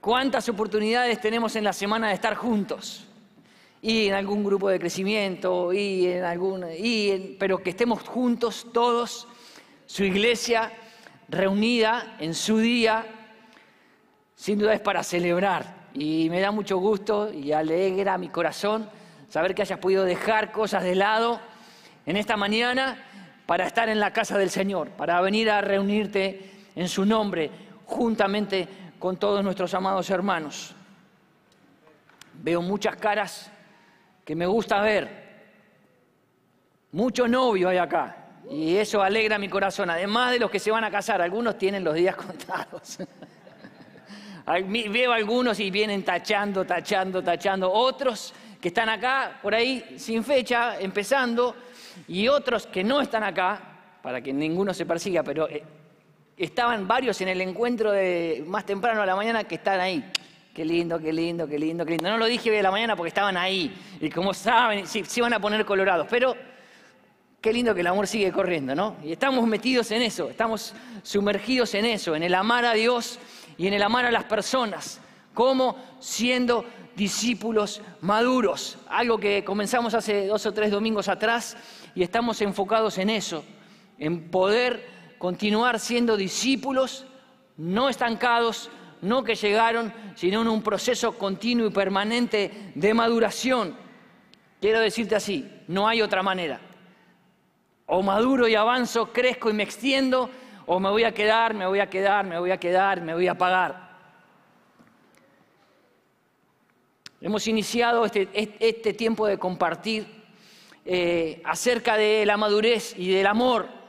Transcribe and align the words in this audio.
¿Cuántas 0.00 0.48
oportunidades 0.48 1.20
tenemos 1.20 1.56
en 1.56 1.64
la 1.64 1.74
semana 1.74 2.08
de 2.08 2.14
estar 2.14 2.34
juntos? 2.34 3.06
Y 3.82 4.06
en 4.06 4.14
algún 4.14 4.42
grupo 4.42 4.70
de 4.70 4.78
crecimiento, 4.78 5.74
y 5.74 6.06
en 6.06 6.24
algún, 6.24 6.64
y 6.74 7.36
pero 7.38 7.58
que 7.58 7.68
estemos 7.68 8.08
juntos 8.08 8.68
todos, 8.72 9.28
su 9.84 10.02
iglesia 10.04 10.72
reunida 11.28 12.16
en 12.18 12.34
su 12.34 12.56
día, 12.56 13.04
sin 14.34 14.58
duda 14.58 14.72
es 14.72 14.80
para 14.80 15.02
celebrar. 15.02 15.90
Y 15.92 16.28
me 16.30 16.40
da 16.40 16.50
mucho 16.50 16.78
gusto 16.78 17.30
y 17.30 17.52
alegra 17.52 18.16
mi 18.16 18.30
corazón 18.30 18.88
saber 19.28 19.54
que 19.54 19.62
hayas 19.62 19.80
podido 19.80 20.04
dejar 20.06 20.50
cosas 20.50 20.82
de 20.82 20.94
lado 20.94 21.40
en 22.06 22.16
esta 22.16 22.38
mañana 22.38 23.04
para 23.44 23.66
estar 23.66 23.90
en 23.90 24.00
la 24.00 24.14
casa 24.14 24.38
del 24.38 24.48
Señor, 24.48 24.88
para 24.92 25.20
venir 25.20 25.50
a 25.50 25.60
reunirte 25.60 26.52
en 26.74 26.88
su 26.88 27.04
nombre, 27.04 27.50
juntamente 27.84 28.66
con 29.00 29.16
todos 29.16 29.42
nuestros 29.42 29.72
amados 29.72 30.10
hermanos. 30.10 30.74
Veo 32.34 32.60
muchas 32.60 32.96
caras 32.96 33.50
que 34.24 34.36
me 34.36 34.46
gusta 34.46 34.80
ver. 34.82 35.08
Mucho 36.92 37.26
novio 37.26 37.70
hay 37.70 37.78
acá. 37.78 38.16
Y 38.50 38.76
eso 38.76 39.02
alegra 39.02 39.38
mi 39.38 39.48
corazón. 39.48 39.88
Además 39.88 40.32
de 40.32 40.38
los 40.38 40.50
que 40.50 40.58
se 40.58 40.70
van 40.70 40.84
a 40.84 40.90
casar, 40.90 41.22
algunos 41.22 41.56
tienen 41.56 41.82
los 41.82 41.94
días 41.94 42.14
contados. 42.26 42.98
Veo 44.68 45.12
algunos 45.12 45.58
y 45.60 45.70
vienen 45.70 46.04
tachando, 46.04 46.66
tachando, 46.66 47.22
tachando. 47.22 47.72
Otros 47.72 48.34
que 48.60 48.68
están 48.68 48.90
acá, 48.90 49.38
por 49.40 49.54
ahí, 49.54 49.94
sin 49.96 50.22
fecha, 50.22 50.78
empezando. 50.78 51.56
Y 52.06 52.28
otros 52.28 52.66
que 52.66 52.84
no 52.84 53.00
están 53.00 53.24
acá, 53.24 53.60
para 54.02 54.20
que 54.20 54.32
ninguno 54.32 54.74
se 54.74 54.84
persiga, 54.84 55.22
pero 55.22 55.48
eh, 55.48 55.64
estaban 56.44 56.88
varios 56.88 57.20
en 57.20 57.28
el 57.28 57.40
encuentro 57.42 57.92
de 57.92 58.42
más 58.46 58.64
temprano 58.64 59.02
a 59.02 59.06
la 59.06 59.14
mañana 59.14 59.44
que 59.44 59.56
están 59.56 59.78
ahí. 59.78 60.04
Qué 60.54 60.64
lindo, 60.64 60.98
qué 60.98 61.12
lindo, 61.12 61.46
qué 61.46 61.58
lindo, 61.58 61.84
qué 61.84 61.92
lindo. 61.92 62.08
No 62.08 62.18
lo 62.18 62.26
dije 62.26 62.50
de 62.50 62.62
la 62.62 62.70
mañana 62.70 62.96
porque 62.96 63.08
estaban 63.08 63.36
ahí. 63.36 63.72
Y 64.00 64.10
como 64.10 64.32
saben, 64.32 64.86
se, 64.86 65.04
se 65.04 65.20
iban 65.20 65.34
a 65.34 65.38
poner 65.38 65.64
colorados. 65.66 66.06
Pero 66.10 66.34
qué 67.40 67.52
lindo 67.52 67.74
que 67.74 67.82
el 67.82 67.86
amor 67.86 68.06
sigue 68.06 68.32
corriendo, 68.32 68.74
¿no? 68.74 68.96
Y 69.04 69.12
estamos 69.12 69.46
metidos 69.46 69.90
en 69.90 70.02
eso, 70.02 70.30
estamos 70.30 70.74
sumergidos 71.02 71.74
en 71.74 71.84
eso, 71.84 72.16
en 72.16 72.22
el 72.22 72.34
amar 72.34 72.64
a 72.64 72.72
Dios 72.72 73.18
y 73.58 73.66
en 73.66 73.74
el 73.74 73.82
amar 73.82 74.06
a 74.06 74.10
las 74.10 74.24
personas, 74.24 75.00
como 75.34 75.76
siendo 76.00 76.64
discípulos 76.96 77.80
maduros, 78.00 78.78
algo 78.88 79.18
que 79.18 79.44
comenzamos 79.44 79.94
hace 79.94 80.26
dos 80.26 80.44
o 80.46 80.52
tres 80.52 80.70
domingos 80.70 81.08
atrás 81.08 81.56
y 81.94 82.02
estamos 82.02 82.40
enfocados 82.42 82.98
en 82.98 83.10
eso, 83.10 83.44
en 83.98 84.30
poder 84.30 84.99
continuar 85.20 85.78
siendo 85.78 86.16
discípulos, 86.16 87.04
no 87.58 87.90
estancados, 87.90 88.70
no 89.02 89.22
que 89.22 89.34
llegaron, 89.34 89.92
sino 90.14 90.40
en 90.40 90.48
un 90.48 90.62
proceso 90.62 91.18
continuo 91.18 91.66
y 91.66 91.70
permanente 91.70 92.72
de 92.74 92.94
maduración. 92.94 93.76
Quiero 94.62 94.80
decirte 94.80 95.14
así, 95.14 95.46
no 95.68 95.86
hay 95.86 96.00
otra 96.00 96.22
manera. 96.22 96.58
O 97.84 98.02
maduro 98.02 98.48
y 98.48 98.54
avanzo, 98.54 99.12
crezco 99.12 99.50
y 99.50 99.52
me 99.52 99.62
extiendo, 99.62 100.30
o 100.64 100.80
me 100.80 100.88
voy 100.88 101.04
a 101.04 101.12
quedar, 101.12 101.52
me 101.52 101.66
voy 101.66 101.80
a 101.80 101.90
quedar, 101.90 102.24
me 102.24 102.38
voy 102.38 102.52
a 102.52 102.56
quedar, 102.58 103.02
me 103.02 103.12
voy 103.12 103.28
a 103.28 103.36
pagar. 103.36 103.90
Hemos 107.20 107.46
iniciado 107.46 108.06
este, 108.06 108.30
este 108.32 108.94
tiempo 108.94 109.26
de 109.26 109.36
compartir 109.36 110.06
eh, 110.86 111.42
acerca 111.44 111.98
de 111.98 112.24
la 112.24 112.38
madurez 112.38 112.94
y 112.96 113.10
del 113.10 113.26
amor 113.26 113.79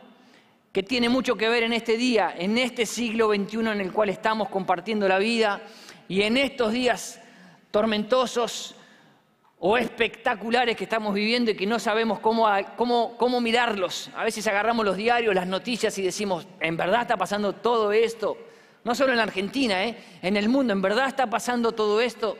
que 0.72 0.84
tiene 0.84 1.10
mucho 1.10 1.36
que 1.36 1.50
ver 1.50 1.64
en 1.64 1.74
este 1.74 1.98
día, 1.98 2.34
en 2.38 2.58
este 2.58 2.86
siglo 2.86 3.28
XXI 3.34 3.60
en 3.60 3.82
el 3.82 3.92
cual 3.92 4.10
estamos 4.10 4.50
compartiendo 4.50 5.08
la 5.08 5.20
vida 5.20 5.62
y 6.08 6.22
en 6.22 6.38
estos 6.38 6.72
días 6.72 7.20
tormentosos 7.72 8.76
o 9.60 9.78
espectaculares 9.78 10.76
que 10.76 10.86
estamos 10.86 11.14
viviendo 11.14 11.52
y 11.52 11.56
que 11.56 11.68
no 11.68 11.78
sabemos 11.78 12.20
cómo, 12.20 12.48
cómo, 12.78 13.16
cómo 13.18 13.42
mirarlos. 13.42 14.10
A 14.16 14.24
veces 14.24 14.48
agarramos 14.48 14.86
los 14.86 14.98
diarios, 14.98 15.36
las 15.36 15.46
noticias 15.46 15.98
y 15.98 16.02
decimos, 16.02 16.48
¿en 16.60 16.78
verdad 16.78 17.02
está 17.02 17.18
pasando 17.18 17.54
todo 17.54 17.92
esto? 17.92 18.38
No 18.84 18.96
solo 18.96 19.12
en 19.12 19.18
la 19.18 19.24
Argentina, 19.24 19.86
¿eh? 19.86 19.98
en 20.22 20.38
el 20.38 20.50
mundo, 20.50 20.74
¿en 20.74 20.82
verdad 20.82 21.08
está 21.08 21.30
pasando 21.30 21.74
todo 21.74 22.02
esto? 22.02 22.38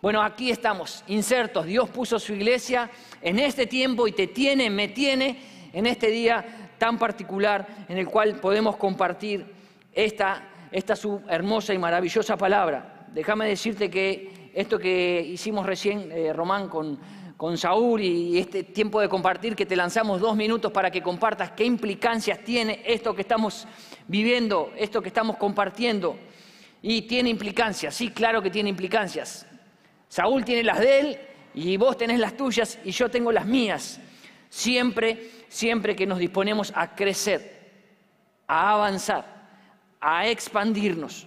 Bueno, 0.00 0.22
aquí 0.22 0.50
estamos, 0.50 1.02
insertos. 1.08 1.66
Dios 1.66 1.90
puso 1.90 2.18
su 2.20 2.32
iglesia 2.32 2.88
en 3.20 3.40
este 3.40 3.66
tiempo 3.66 4.06
y 4.06 4.12
te 4.12 4.28
tiene, 4.28 4.70
me 4.70 4.88
tiene 4.88 5.68
en 5.72 5.86
este 5.86 6.08
día 6.08 6.67
tan 6.78 6.98
particular 6.98 7.66
en 7.88 7.98
el 7.98 8.06
cual 8.06 8.36
podemos 8.36 8.76
compartir 8.76 9.46
esta, 9.92 10.68
esta 10.70 10.96
su 10.96 11.20
hermosa 11.28 11.74
y 11.74 11.78
maravillosa 11.78 12.36
palabra. 12.36 13.06
Déjame 13.12 13.48
decirte 13.48 13.90
que 13.90 14.50
esto 14.54 14.78
que 14.78 15.20
hicimos 15.20 15.66
recién, 15.66 16.10
eh, 16.12 16.32
Román, 16.32 16.68
con, 16.68 16.98
con 17.36 17.56
Saúl 17.56 18.00
y 18.02 18.38
este 18.38 18.64
tiempo 18.64 19.00
de 19.00 19.08
compartir 19.08 19.54
que 19.54 19.64
te 19.64 19.76
lanzamos 19.76 20.20
dos 20.20 20.36
minutos 20.36 20.72
para 20.72 20.90
que 20.90 21.02
compartas 21.02 21.52
qué 21.52 21.64
implicancias 21.64 22.40
tiene 22.44 22.82
esto 22.84 23.14
que 23.14 23.22
estamos 23.22 23.66
viviendo, 24.08 24.72
esto 24.76 25.00
que 25.00 25.08
estamos 25.08 25.36
compartiendo. 25.36 26.16
Y 26.82 27.02
tiene 27.02 27.30
implicancias, 27.30 27.94
sí, 27.94 28.10
claro 28.10 28.42
que 28.42 28.50
tiene 28.50 28.68
implicancias. 28.68 29.46
Saúl 30.08 30.44
tiene 30.44 30.64
las 30.64 30.80
de 30.80 31.00
él 31.00 31.18
y 31.54 31.76
vos 31.76 31.96
tenés 31.96 32.18
las 32.18 32.36
tuyas 32.36 32.78
y 32.84 32.90
yo 32.90 33.08
tengo 33.08 33.30
las 33.30 33.46
mías. 33.46 34.00
Siempre, 34.48 35.30
siempre 35.48 35.96
que 35.96 36.06
nos 36.06 36.18
disponemos 36.18 36.72
a 36.74 36.94
crecer, 36.94 37.70
a 38.46 38.72
avanzar, 38.72 39.24
a 40.00 40.26
expandirnos, 40.26 41.26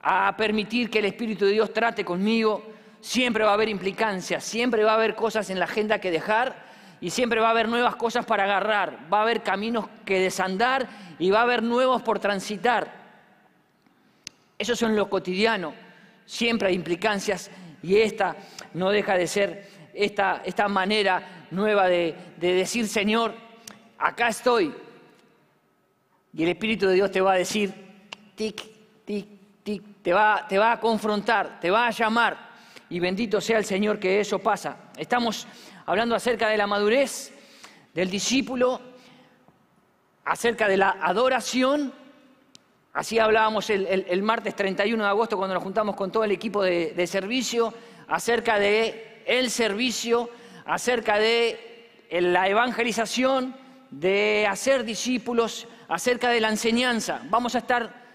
a 0.00 0.34
permitir 0.36 0.90
que 0.90 1.00
el 1.00 1.06
Espíritu 1.06 1.44
de 1.44 1.52
Dios 1.52 1.72
trate 1.72 2.04
conmigo, 2.04 2.62
siempre 3.00 3.44
va 3.44 3.50
a 3.50 3.54
haber 3.54 3.68
implicancias, 3.68 4.44
siempre 4.44 4.84
va 4.84 4.92
a 4.92 4.94
haber 4.94 5.14
cosas 5.14 5.50
en 5.50 5.58
la 5.58 5.64
agenda 5.66 6.00
que 6.00 6.10
dejar 6.10 6.66
y 7.00 7.10
siempre 7.10 7.40
va 7.40 7.48
a 7.48 7.50
haber 7.50 7.68
nuevas 7.68 7.96
cosas 7.96 8.24
para 8.24 8.44
agarrar, 8.44 9.06
va 9.12 9.18
a 9.18 9.22
haber 9.22 9.42
caminos 9.42 9.86
que 10.04 10.20
desandar 10.20 10.88
y 11.18 11.30
va 11.30 11.40
a 11.40 11.42
haber 11.42 11.62
nuevos 11.62 12.02
por 12.02 12.18
transitar. 12.18 12.92
Eso 14.58 14.72
es 14.72 14.82
en 14.82 14.96
lo 14.96 15.08
cotidiano, 15.08 15.74
siempre 16.26 16.68
hay 16.68 16.74
implicancias 16.74 17.50
y 17.82 17.96
esta 17.96 18.36
no 18.74 18.90
deja 18.90 19.14
de 19.14 19.26
ser 19.26 19.68
esta, 19.94 20.42
esta 20.44 20.68
manera 20.68 21.46
nueva 21.50 21.86
de, 21.86 22.14
de 22.36 22.54
decir, 22.54 22.88
Señor, 22.88 23.34
acá 23.98 24.28
estoy. 24.28 24.74
Y 26.32 26.42
el 26.42 26.50
Espíritu 26.50 26.86
de 26.86 26.94
Dios 26.94 27.10
te 27.10 27.20
va 27.20 27.32
a 27.32 27.36
decir, 27.36 27.72
tic, 28.34 28.62
tic, 29.04 29.26
va, 30.12 30.46
te 30.48 30.58
va 30.58 30.72
a 30.72 30.80
confrontar, 30.80 31.60
te 31.60 31.70
va 31.70 31.86
a 31.86 31.90
llamar. 31.90 32.48
Y 32.90 33.00
bendito 33.00 33.40
sea 33.40 33.58
el 33.58 33.64
Señor 33.64 33.98
que 33.98 34.20
eso 34.20 34.38
pasa. 34.38 34.76
Estamos 34.96 35.46
hablando 35.84 36.14
acerca 36.14 36.48
de 36.48 36.56
la 36.56 36.66
madurez 36.66 37.32
del 37.92 38.08
discípulo, 38.10 38.80
acerca 40.24 40.68
de 40.68 40.76
la 40.76 40.96
adoración. 41.02 41.92
Así 42.92 43.18
hablábamos 43.18 43.68
el, 43.70 44.22
martes 44.22 44.56
31 44.56 45.02
de 45.02 45.08
agosto 45.08 45.36
cuando 45.36 45.54
nos 45.54 45.62
juntamos 45.62 45.96
con 45.96 46.10
todo 46.10 46.24
el 46.24 46.32
equipo 46.32 46.62
de, 46.62 46.92
de 46.92 47.06
servicio, 47.06 47.72
acerca 48.08 48.58
de 48.58 49.22
el 49.26 49.50
servicio, 49.50 50.30
acerca 50.64 51.18
de 51.18 52.06
la 52.10 52.48
evangelización, 52.48 53.54
de 53.90 54.46
hacer 54.48 54.84
discípulos, 54.84 55.66
acerca 55.88 56.30
de 56.30 56.40
la 56.40 56.50
enseñanza. 56.50 57.22
Vamos 57.30 57.54
a 57.54 57.58
estar 57.58 58.08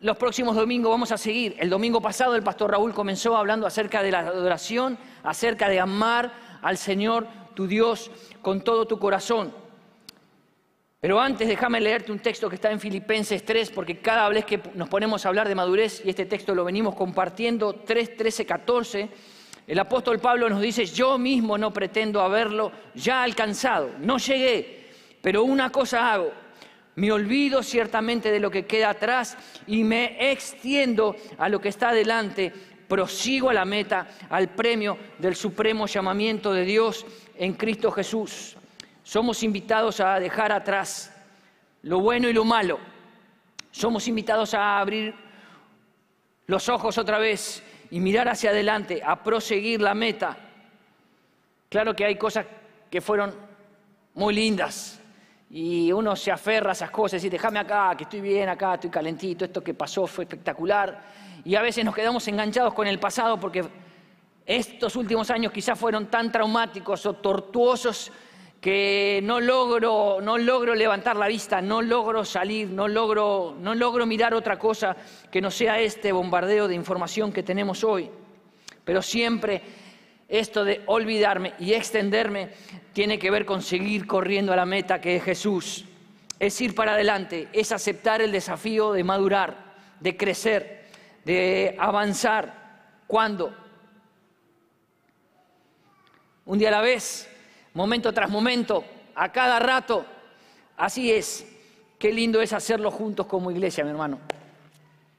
los 0.00 0.16
próximos 0.18 0.54
domingos 0.54 0.90
vamos 0.90 1.10
a 1.10 1.16
seguir. 1.16 1.56
El 1.58 1.70
domingo 1.70 2.02
pasado 2.02 2.36
el 2.36 2.42
pastor 2.42 2.70
Raúl 2.70 2.92
comenzó 2.92 3.36
hablando 3.36 3.66
acerca 3.66 4.02
de 4.02 4.10
la 4.10 4.20
adoración, 4.20 4.98
acerca 5.22 5.68
de 5.68 5.80
amar 5.80 6.32
al 6.60 6.76
Señor, 6.76 7.26
tu 7.54 7.66
Dios, 7.66 8.10
con 8.42 8.60
todo 8.60 8.86
tu 8.86 8.98
corazón. 8.98 9.54
Pero 11.00 11.20
antes 11.20 11.48
déjame 11.48 11.80
leerte 11.80 12.12
un 12.12 12.18
texto 12.18 12.48
que 12.48 12.56
está 12.56 12.70
en 12.70 12.80
Filipenses 12.80 13.44
3, 13.44 13.70
porque 13.70 13.98
cada 14.00 14.28
vez 14.28 14.44
que 14.44 14.60
nos 14.74 14.88
ponemos 14.88 15.24
a 15.24 15.28
hablar 15.28 15.48
de 15.48 15.54
madurez, 15.54 16.02
y 16.04 16.10
este 16.10 16.26
texto 16.26 16.54
lo 16.54 16.64
venimos 16.64 16.94
compartiendo, 16.94 17.76
3, 17.76 18.16
13, 18.16 18.44
14, 18.44 19.08
el 19.66 19.78
apóstol 19.78 20.18
Pablo 20.18 20.48
nos 20.50 20.60
dice, 20.60 20.84
yo 20.84 21.16
mismo 21.16 21.56
no 21.56 21.72
pretendo 21.72 22.20
haberlo 22.20 22.70
ya 22.94 23.22
alcanzado, 23.22 23.90
no 23.98 24.18
llegué, 24.18 24.85
pero 25.26 25.42
una 25.42 25.70
cosa 25.70 26.12
hago 26.12 26.32
me 26.94 27.10
olvido 27.10 27.60
ciertamente 27.60 28.30
de 28.30 28.38
lo 28.38 28.48
que 28.48 28.64
queda 28.64 28.90
atrás 28.90 29.36
y 29.66 29.82
me 29.82 30.30
extiendo 30.30 31.16
a 31.36 31.48
lo 31.48 31.60
que 31.60 31.68
está 31.68 31.88
adelante. 31.88 32.52
Prosigo 32.86 33.50
a 33.50 33.52
la 33.52 33.64
meta, 33.64 34.06
al 34.30 34.50
premio 34.50 34.96
del 35.18 35.34
supremo 35.34 35.88
llamamiento 35.88 36.52
de 36.52 36.64
Dios 36.64 37.04
en 37.34 37.54
Cristo 37.54 37.90
Jesús. 37.90 38.56
Somos 39.02 39.42
invitados 39.42 39.98
a 39.98 40.20
dejar 40.20 40.52
atrás 40.52 41.12
lo 41.82 41.98
bueno 41.98 42.28
y 42.28 42.32
lo 42.32 42.44
malo. 42.44 42.78
Somos 43.72 44.06
invitados 44.06 44.54
a 44.54 44.78
abrir 44.78 45.12
los 46.46 46.68
ojos 46.68 46.98
otra 46.98 47.18
vez 47.18 47.64
y 47.90 47.98
mirar 47.98 48.28
hacia 48.28 48.50
adelante, 48.50 49.02
a 49.04 49.24
proseguir 49.24 49.80
la 49.80 49.92
meta. 49.92 50.36
Claro 51.68 51.96
que 51.96 52.04
hay 52.04 52.14
cosas 52.14 52.46
que 52.88 53.00
fueron 53.00 53.34
muy 54.14 54.32
lindas, 54.32 55.00
y 55.50 55.92
uno 55.92 56.16
se 56.16 56.32
aferra 56.32 56.70
a 56.70 56.72
esas 56.72 56.90
cosas 56.90 57.22
y 57.24 57.28
déjame 57.28 57.58
acá, 57.58 57.94
que 57.96 58.04
estoy 58.04 58.20
bien 58.20 58.48
acá, 58.48 58.74
estoy 58.74 58.90
calentito, 58.90 59.44
esto 59.44 59.62
que 59.62 59.74
pasó 59.74 60.06
fue 60.06 60.24
espectacular. 60.24 61.00
Y 61.44 61.54
a 61.54 61.62
veces 61.62 61.84
nos 61.84 61.94
quedamos 61.94 62.26
enganchados 62.26 62.74
con 62.74 62.86
el 62.86 62.98
pasado 62.98 63.38
porque 63.38 63.64
estos 64.44 64.96
últimos 64.96 65.30
años 65.30 65.52
quizás 65.52 65.78
fueron 65.78 66.06
tan 66.06 66.32
traumáticos 66.32 67.06
o 67.06 67.14
tortuosos 67.14 68.10
que 68.60 69.20
no 69.22 69.38
logro, 69.38 70.18
no 70.20 70.38
logro 70.38 70.74
levantar 70.74 71.14
la 71.14 71.28
vista, 71.28 71.60
no 71.60 71.82
logro 71.82 72.24
salir, 72.24 72.68
no 72.68 72.88
logro, 72.88 73.54
no 73.60 73.74
logro 73.74 74.06
mirar 74.06 74.34
otra 74.34 74.58
cosa 74.58 74.96
que 75.30 75.40
no 75.40 75.50
sea 75.52 75.78
este 75.78 76.10
bombardeo 76.10 76.66
de 76.66 76.74
información 76.74 77.32
que 77.32 77.44
tenemos 77.44 77.84
hoy. 77.84 78.10
Pero 78.84 79.02
siempre 79.02 79.62
esto 80.28 80.64
de 80.64 80.82
olvidarme 80.86 81.54
y 81.58 81.72
extenderme 81.74 82.50
tiene 82.92 83.18
que 83.18 83.30
ver 83.30 83.44
con 83.44 83.62
seguir 83.62 84.06
corriendo 84.06 84.52
a 84.52 84.56
la 84.56 84.66
meta 84.66 85.00
que 85.00 85.16
es 85.16 85.22
Jesús. 85.22 85.84
Es 86.38 86.60
ir 86.60 86.74
para 86.74 86.92
adelante, 86.92 87.48
es 87.52 87.72
aceptar 87.72 88.20
el 88.20 88.32
desafío 88.32 88.92
de 88.92 89.04
madurar, 89.04 89.56
de 90.00 90.16
crecer, 90.16 90.86
de 91.24 91.76
avanzar. 91.78 92.66
¿Cuándo? 93.06 93.54
Un 96.44 96.58
día 96.58 96.68
a 96.68 96.72
la 96.72 96.80
vez, 96.80 97.28
momento 97.74 98.12
tras 98.12 98.28
momento, 98.28 98.84
a 99.14 99.32
cada 99.32 99.58
rato. 99.58 100.04
Así 100.76 101.10
es. 101.10 101.46
Qué 101.98 102.12
lindo 102.12 102.42
es 102.42 102.52
hacerlo 102.52 102.90
juntos 102.90 103.26
como 103.26 103.50
iglesia, 103.50 103.84
mi 103.84 103.90
hermano. 103.90 104.20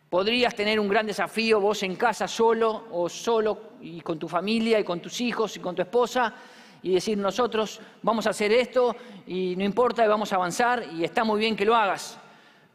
Podrías 0.09 0.56
tener 0.56 0.80
un 0.80 0.88
gran 0.88 1.06
desafío 1.06 1.59
vos 1.59 1.83
en 1.83 1.98
casa 1.98 2.30
solo 2.30 2.86
o 2.92 3.09
solo 3.09 3.71
y 3.81 4.00
con 4.00 4.18
tu 4.18 4.30
familia 4.30 4.80
y 4.80 4.83
con 4.86 5.01
tus 5.01 5.19
hijos 5.19 5.57
y 5.57 5.59
con 5.59 5.75
tu 5.75 5.81
esposa 5.81 6.33
y 6.81 6.94
decir 6.94 7.18
nosotros 7.18 7.81
vamos 8.01 8.25
a 8.25 8.30
hacer 8.30 8.54
esto 8.54 8.95
y 9.25 9.56
no 9.57 9.65
importa 9.65 10.06
y 10.06 10.07
vamos 10.07 10.31
a 10.31 10.38
avanzar 10.38 10.86
y 10.95 11.04
está 11.04 11.25
muy 11.25 11.42
bien 11.42 11.57
que 11.57 11.65
lo 11.65 11.75
hagas. 11.75 12.18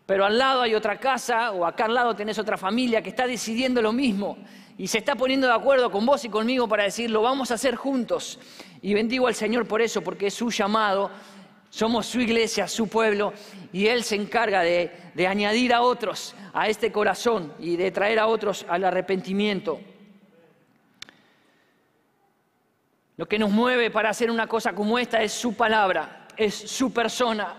Pero 0.04 0.26
al 0.26 0.36
lado 0.36 0.60
hay 0.60 0.74
otra 0.74 1.00
casa 1.00 1.52
o 1.52 1.64
acá 1.64 1.86
al 1.86 1.94
lado 1.94 2.14
tenés 2.14 2.38
otra 2.38 2.58
familia 2.58 3.00
que 3.00 3.08
está 3.08 3.26
decidiendo 3.26 3.80
lo 3.80 3.94
mismo 3.94 4.36
y 4.76 4.86
se 4.86 4.98
está 4.98 5.14
poniendo 5.14 5.46
de 5.46 5.54
acuerdo 5.54 5.90
con 5.90 6.04
vos 6.04 6.22
y 6.26 6.28
conmigo 6.28 6.68
para 6.68 6.84
decir 6.84 7.10
lo 7.10 7.22
vamos 7.22 7.50
a 7.50 7.54
hacer 7.54 7.76
juntos. 7.76 8.38
Y 8.82 8.92
bendigo 8.92 9.26
al 9.26 9.34
Señor 9.34 9.66
por 9.66 9.80
eso, 9.80 10.02
porque 10.02 10.26
es 10.26 10.34
su 10.34 10.50
llamado 10.50 11.10
somos 11.72 12.04
su 12.04 12.20
iglesia, 12.20 12.68
su 12.68 12.86
pueblo, 12.86 13.32
y 13.72 13.86
Él 13.86 14.04
se 14.04 14.14
encarga 14.14 14.60
de, 14.60 14.90
añadir 15.26 15.72
a 15.72 15.80
otros 15.80 16.34
a 16.52 16.68
este 16.68 16.92
corazón 16.92 17.54
y 17.58 17.76
de 17.76 17.90
traer 17.90 18.18
a 18.18 18.26
otros 18.26 18.66
al 18.68 18.84
arrepentimiento. 18.84 19.80
Lo 23.16 23.26
que 23.26 23.38
nos 23.38 23.50
mueve 23.50 23.90
para 23.90 24.10
hacer 24.10 24.30
una 24.30 24.46
cosa 24.46 24.74
como 24.74 24.98
esta 24.98 25.22
es 25.22 25.32
su 25.32 25.56
palabra, 25.56 26.28
es 26.36 26.54
su 26.54 26.92
persona, 26.92 27.54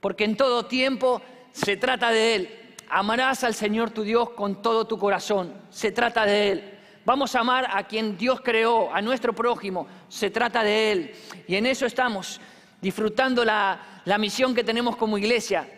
porque 0.00 0.24
en 0.24 0.36
todo 0.36 0.66
tiempo 0.66 1.22
se 1.52 1.76
trata 1.76 2.10
de 2.10 2.34
Él. 2.34 2.74
Amarás 2.88 3.44
al 3.44 3.54
Señor 3.54 3.90
tu 3.90 4.02
Dios 4.02 4.30
con 4.30 4.60
todo 4.60 4.88
tu 4.88 4.98
corazón, 4.98 5.54
se 5.70 5.92
trata 5.92 6.26
de 6.26 6.50
Él. 6.50 6.78
Vamos 7.04 7.36
a 7.36 7.40
amar 7.40 7.68
a 7.72 7.84
quien 7.86 8.18
Dios 8.18 8.40
creó, 8.40 8.92
a 8.92 9.00
nuestro 9.00 9.32
prójimo, 9.32 9.86
se 10.08 10.30
trata 10.30 10.64
de 10.64 10.90
Él. 10.90 11.14
Y 11.46 11.54
en 11.54 11.66
eso 11.66 11.86
estamos 11.86 12.40
disfrutando 12.86 13.44
la, 13.44 13.80
misión 14.16 14.54
que 14.54 14.62
tenemos 14.62 14.94
como 14.94 15.18
iglesia, 15.18 15.68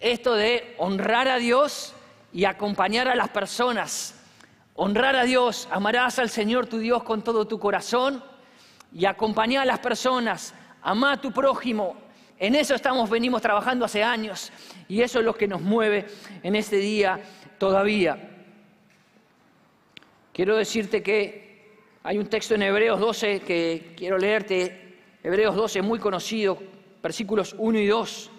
esto 0.00 0.34
de 0.34 0.74
honrar 0.78 1.28
a 1.28 1.36
Dios 1.36 1.92
y 2.32 2.46
acompañar 2.46 3.06
a 3.06 3.14
las 3.14 3.28
personas. 3.28 4.18
Honrar 4.74 5.14
a 5.14 5.24
Dios, 5.24 5.68
amarás 5.70 6.18
al 6.18 6.30
Señor 6.30 6.66
tu 6.66 6.78
Dios 6.78 7.02
con 7.02 7.22
todo 7.22 7.46
tu 7.46 7.58
corazón 7.58 8.24
y 8.94 9.04
acompañar 9.04 9.64
a 9.64 9.66
las 9.66 9.78
personas, 9.78 10.54
amar 10.80 11.18
a 11.18 11.20
tu 11.20 11.32
prójimo. 11.32 11.96
En 12.38 12.54
eso 12.54 12.74
estamos, 12.74 13.10
venimos 13.10 13.42
trabajando 13.42 13.84
hace 13.84 14.02
años 14.02 14.50
y 14.88 15.02
eso 15.02 15.18
es 15.18 15.24
lo 15.26 15.34
que 15.34 15.46
nos 15.46 15.60
mueve 15.60 16.06
en 16.42 16.56
este 16.56 16.76
día 16.76 17.20
todavía. 17.58 18.16
Quiero 20.32 20.56
decirte 20.56 21.02
que 21.02 21.74
hay 22.02 22.16
un 22.16 22.26
texto 22.26 22.54
en 22.54 22.62
Hebreos 22.62 22.98
12 22.98 23.40
que 23.40 23.92
quiero 23.98 24.16
leerte, 24.16 24.83
Hebreos 25.24 25.56
12, 25.56 25.80
muy 25.80 25.98
conocido, 25.98 26.58
versículos 27.02 27.56
1 27.56 27.78
y 27.78 27.86
2. 27.86 28.30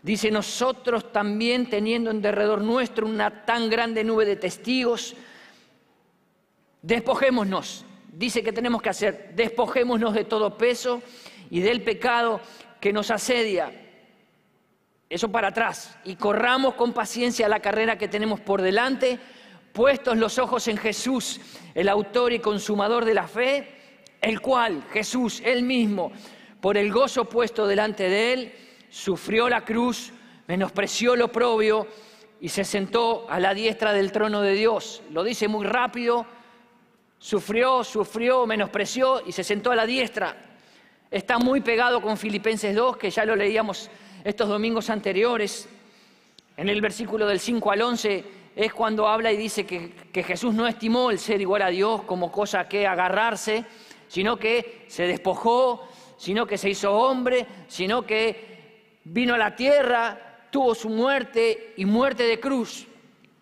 Dice, 0.00 0.30
nosotros 0.30 1.12
también 1.12 1.68
teniendo 1.68 2.10
en 2.10 2.22
derredor 2.22 2.62
nuestro 2.62 3.06
una 3.06 3.44
tan 3.44 3.68
grande 3.68 4.02
nube 4.02 4.24
de 4.24 4.36
testigos, 4.36 5.14
despojémonos. 6.80 7.84
Dice 8.10 8.42
que 8.42 8.54
tenemos 8.54 8.80
que 8.80 8.88
hacer, 8.88 9.32
despojémonos 9.36 10.14
de 10.14 10.24
todo 10.24 10.56
peso 10.56 11.02
y 11.50 11.60
del 11.60 11.82
pecado 11.82 12.40
que 12.80 12.94
nos 12.94 13.10
asedia. 13.10 13.70
Eso 15.10 15.30
para 15.30 15.48
atrás. 15.48 15.98
Y 16.04 16.16
corramos 16.16 16.76
con 16.76 16.94
paciencia 16.94 17.46
la 17.46 17.60
carrera 17.60 17.98
que 17.98 18.08
tenemos 18.08 18.40
por 18.40 18.62
delante, 18.62 19.18
puestos 19.74 20.16
los 20.16 20.38
ojos 20.38 20.66
en 20.66 20.78
Jesús, 20.78 21.42
el 21.74 21.90
autor 21.90 22.32
y 22.32 22.38
consumador 22.38 23.04
de 23.04 23.12
la 23.12 23.28
fe 23.28 23.75
el 24.26 24.40
cual 24.40 24.82
Jesús, 24.92 25.40
él 25.44 25.62
mismo, 25.62 26.10
por 26.60 26.76
el 26.76 26.92
gozo 26.92 27.26
puesto 27.26 27.64
delante 27.64 28.08
de 28.08 28.32
él, 28.32 28.52
sufrió 28.90 29.48
la 29.48 29.64
cruz, 29.64 30.12
menospreció 30.48 31.14
lo 31.14 31.30
propio 31.30 31.86
y 32.40 32.48
se 32.48 32.64
sentó 32.64 33.30
a 33.30 33.38
la 33.38 33.54
diestra 33.54 33.92
del 33.92 34.10
trono 34.10 34.42
de 34.42 34.54
Dios. 34.54 35.00
Lo 35.12 35.22
dice 35.22 35.46
muy 35.46 35.64
rápido, 35.64 36.26
sufrió, 37.20 37.84
sufrió, 37.84 38.46
menospreció 38.46 39.22
y 39.24 39.30
se 39.30 39.44
sentó 39.44 39.70
a 39.70 39.76
la 39.76 39.86
diestra. 39.86 40.36
Está 41.08 41.38
muy 41.38 41.60
pegado 41.60 42.02
con 42.02 42.16
Filipenses 42.16 42.74
2, 42.74 42.96
que 42.96 43.10
ya 43.10 43.24
lo 43.24 43.36
leíamos 43.36 43.88
estos 44.24 44.48
domingos 44.48 44.90
anteriores. 44.90 45.68
En 46.56 46.68
el 46.68 46.80
versículo 46.80 47.28
del 47.28 47.38
5 47.38 47.70
al 47.70 47.80
11 47.80 48.24
es 48.56 48.74
cuando 48.74 49.06
habla 49.06 49.30
y 49.30 49.36
dice 49.36 49.64
que, 49.64 49.92
que 50.12 50.24
Jesús 50.24 50.52
no 50.52 50.66
estimó 50.66 51.12
el 51.12 51.20
ser 51.20 51.40
igual 51.40 51.62
a 51.62 51.68
Dios 51.68 52.02
como 52.02 52.32
cosa 52.32 52.66
que 52.66 52.88
agarrarse, 52.88 53.64
sino 54.08 54.38
que 54.38 54.86
se 54.88 55.04
despojó, 55.04 55.88
sino 56.16 56.46
que 56.46 56.58
se 56.58 56.70
hizo 56.70 56.92
hombre, 56.92 57.46
sino 57.68 58.02
que 58.06 59.00
vino 59.04 59.34
a 59.34 59.38
la 59.38 59.54
tierra, 59.54 60.48
tuvo 60.50 60.74
su 60.74 60.88
muerte 60.88 61.74
y 61.76 61.84
muerte 61.84 62.24
de 62.24 62.40
cruz. 62.40 62.86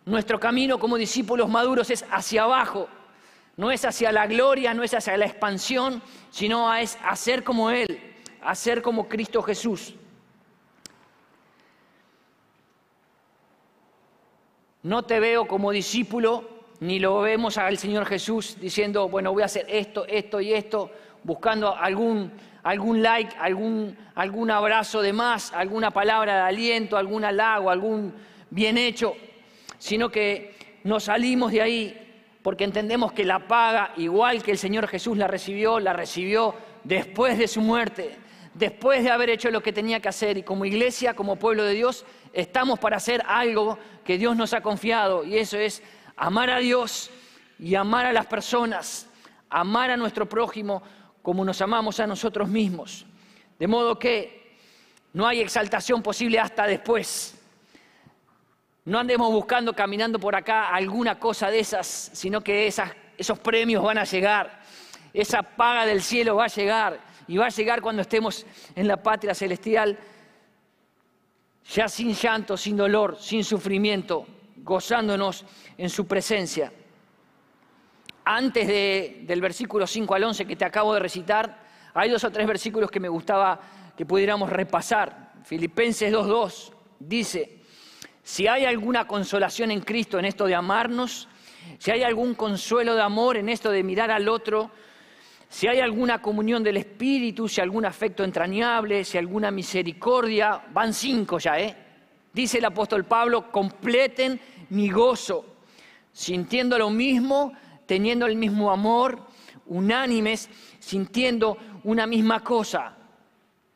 Nuestro 0.04 0.38
camino 0.38 0.78
como 0.78 0.96
discípulos 0.96 1.48
maduros 1.48 1.90
es 1.90 2.04
hacia 2.10 2.42
abajo, 2.42 2.88
no 3.56 3.70
es 3.70 3.84
hacia 3.84 4.12
la 4.12 4.26
gloria, 4.26 4.74
no 4.74 4.82
es 4.82 4.92
hacia 4.94 5.16
la 5.16 5.26
expansión, 5.26 6.02
sino 6.30 6.74
es 6.74 6.98
hacer 7.04 7.44
como 7.44 7.70
Él, 7.70 8.00
hacer 8.42 8.82
como 8.82 9.08
Cristo 9.08 9.42
Jesús. 9.42 9.94
No 14.82 15.04
te 15.04 15.18
veo 15.18 15.46
como 15.46 15.70
discípulo 15.70 16.53
ni 16.84 16.98
lo 16.98 17.22
vemos 17.22 17.56
al 17.56 17.78
Señor 17.78 18.04
Jesús 18.04 18.58
diciendo, 18.60 19.08
bueno, 19.08 19.32
voy 19.32 19.42
a 19.42 19.46
hacer 19.46 19.64
esto, 19.70 20.04
esto 20.06 20.38
y 20.42 20.52
esto, 20.52 20.90
buscando 21.22 21.74
algún, 21.74 22.30
algún 22.62 23.02
like, 23.02 23.34
algún, 23.40 23.96
algún 24.14 24.50
abrazo 24.50 25.00
de 25.00 25.14
más, 25.14 25.50
alguna 25.54 25.92
palabra 25.92 26.34
de 26.34 26.40
aliento, 26.42 26.98
algún 26.98 27.24
halago, 27.24 27.70
algún 27.70 28.12
bien 28.50 28.76
hecho, 28.76 29.14
sino 29.78 30.10
que 30.10 30.56
nos 30.84 31.04
salimos 31.04 31.52
de 31.52 31.62
ahí 31.62 32.00
porque 32.42 32.64
entendemos 32.64 33.12
que 33.12 33.24
la 33.24 33.48
paga, 33.48 33.94
igual 33.96 34.42
que 34.42 34.50
el 34.50 34.58
Señor 34.58 34.86
Jesús 34.86 35.16
la 35.16 35.26
recibió, 35.26 35.80
la 35.80 35.94
recibió 35.94 36.54
después 36.84 37.38
de 37.38 37.48
su 37.48 37.62
muerte, 37.62 38.14
después 38.52 39.02
de 39.02 39.10
haber 39.10 39.30
hecho 39.30 39.50
lo 39.50 39.62
que 39.62 39.72
tenía 39.72 40.00
que 40.00 40.10
hacer. 40.10 40.36
Y 40.36 40.42
como 40.42 40.66
iglesia, 40.66 41.14
como 41.14 41.36
pueblo 41.36 41.64
de 41.64 41.72
Dios, 41.72 42.04
estamos 42.34 42.78
para 42.78 42.98
hacer 42.98 43.22
algo 43.26 43.78
que 44.04 44.18
Dios 44.18 44.36
nos 44.36 44.52
ha 44.52 44.60
confiado, 44.60 45.24
y 45.24 45.38
eso 45.38 45.56
es 45.56 45.82
amar 46.16 46.50
a 46.50 46.58
Dios 46.58 47.10
y 47.58 47.74
amar 47.74 48.06
a 48.06 48.12
las 48.12 48.26
personas, 48.26 49.08
amar 49.48 49.90
a 49.90 49.96
nuestro 49.96 50.28
prójimo 50.28 50.82
como 51.22 51.44
nos 51.44 51.60
amamos 51.60 52.00
a 52.00 52.06
nosotros 52.06 52.48
mismos. 52.48 53.06
De 53.58 53.66
modo 53.66 53.98
que 53.98 54.56
no 55.12 55.26
hay 55.26 55.40
exaltación 55.40 56.02
posible 56.02 56.38
hasta 56.38 56.66
después. 56.66 57.40
No 58.84 58.98
andemos 58.98 59.32
buscando, 59.32 59.72
caminando 59.72 60.18
por 60.18 60.36
acá 60.36 60.68
alguna 60.68 61.18
cosa 61.18 61.50
de 61.50 61.60
esas, 61.60 62.10
sino 62.12 62.42
que 62.42 62.66
esos 62.66 63.38
premios 63.38 63.82
van 63.82 63.96
a 63.96 64.04
llegar, 64.04 64.60
esa 65.14 65.42
paga 65.42 65.86
del 65.86 66.02
cielo 66.02 66.36
va 66.36 66.44
a 66.44 66.48
llegar 66.48 67.00
y 67.26 67.36
va 67.38 67.46
a 67.46 67.50
llegar 67.50 67.80
cuando 67.80 68.02
estemos 68.02 68.44
en 68.74 68.86
la 68.86 69.02
patria 69.02 69.34
celestial, 69.34 69.98
ya 71.72 71.88
sin 71.88 72.12
llanto, 72.12 72.56
sin 72.58 72.76
dolor, 72.76 73.16
sin 73.18 73.42
sufrimiento, 73.42 74.26
gozándonos 74.64 75.44
en 75.76 75.90
su 75.90 76.06
presencia. 76.06 76.72
Antes 78.24 78.66
del 78.66 79.40
versículo 79.40 79.86
5 79.86 80.14
al 80.14 80.24
11 80.24 80.46
que 80.46 80.56
te 80.56 80.64
acabo 80.64 80.94
de 80.94 81.00
recitar, 81.00 81.62
hay 81.92 82.10
dos 82.10 82.24
o 82.24 82.30
tres 82.30 82.46
versículos 82.46 82.90
que 82.90 82.98
me 82.98 83.08
gustaba 83.08 83.60
que 83.96 84.06
pudiéramos 84.06 84.50
repasar. 84.50 85.34
Filipenses 85.44 86.12
2.2 86.12 86.72
dice, 86.98 87.60
si 88.22 88.48
hay 88.48 88.64
alguna 88.64 89.06
consolación 89.06 89.70
en 89.70 89.82
Cristo 89.82 90.18
en 90.18 90.24
esto 90.24 90.46
de 90.46 90.54
amarnos, 90.54 91.28
si 91.78 91.90
hay 91.90 92.02
algún 92.02 92.34
consuelo 92.34 92.94
de 92.94 93.02
amor 93.02 93.36
en 93.36 93.50
esto 93.50 93.70
de 93.70 93.82
mirar 93.82 94.10
al 94.10 94.28
otro, 94.28 94.70
si 95.48 95.68
hay 95.68 95.80
alguna 95.80 96.20
comunión 96.22 96.64
del 96.64 96.78
Espíritu, 96.78 97.46
si 97.46 97.60
algún 97.60 97.84
afecto 97.84 98.24
entrañable, 98.24 99.04
si 99.04 99.18
alguna 99.18 99.50
misericordia, 99.50 100.64
van 100.72 100.94
cinco 100.94 101.38
ya, 101.38 101.60
¿eh? 101.60 101.76
Dice 102.32 102.58
el 102.58 102.64
apóstol 102.64 103.04
Pablo, 103.04 103.52
completen 103.52 104.40
mi 104.74 104.90
gozo, 104.90 105.44
sintiendo 106.12 106.78
lo 106.78 106.90
mismo, 106.90 107.52
teniendo 107.86 108.26
el 108.26 108.36
mismo 108.36 108.70
amor, 108.70 109.18
unánimes, 109.66 110.50
sintiendo 110.78 111.56
una 111.84 112.06
misma 112.06 112.40
cosa. 112.42 112.96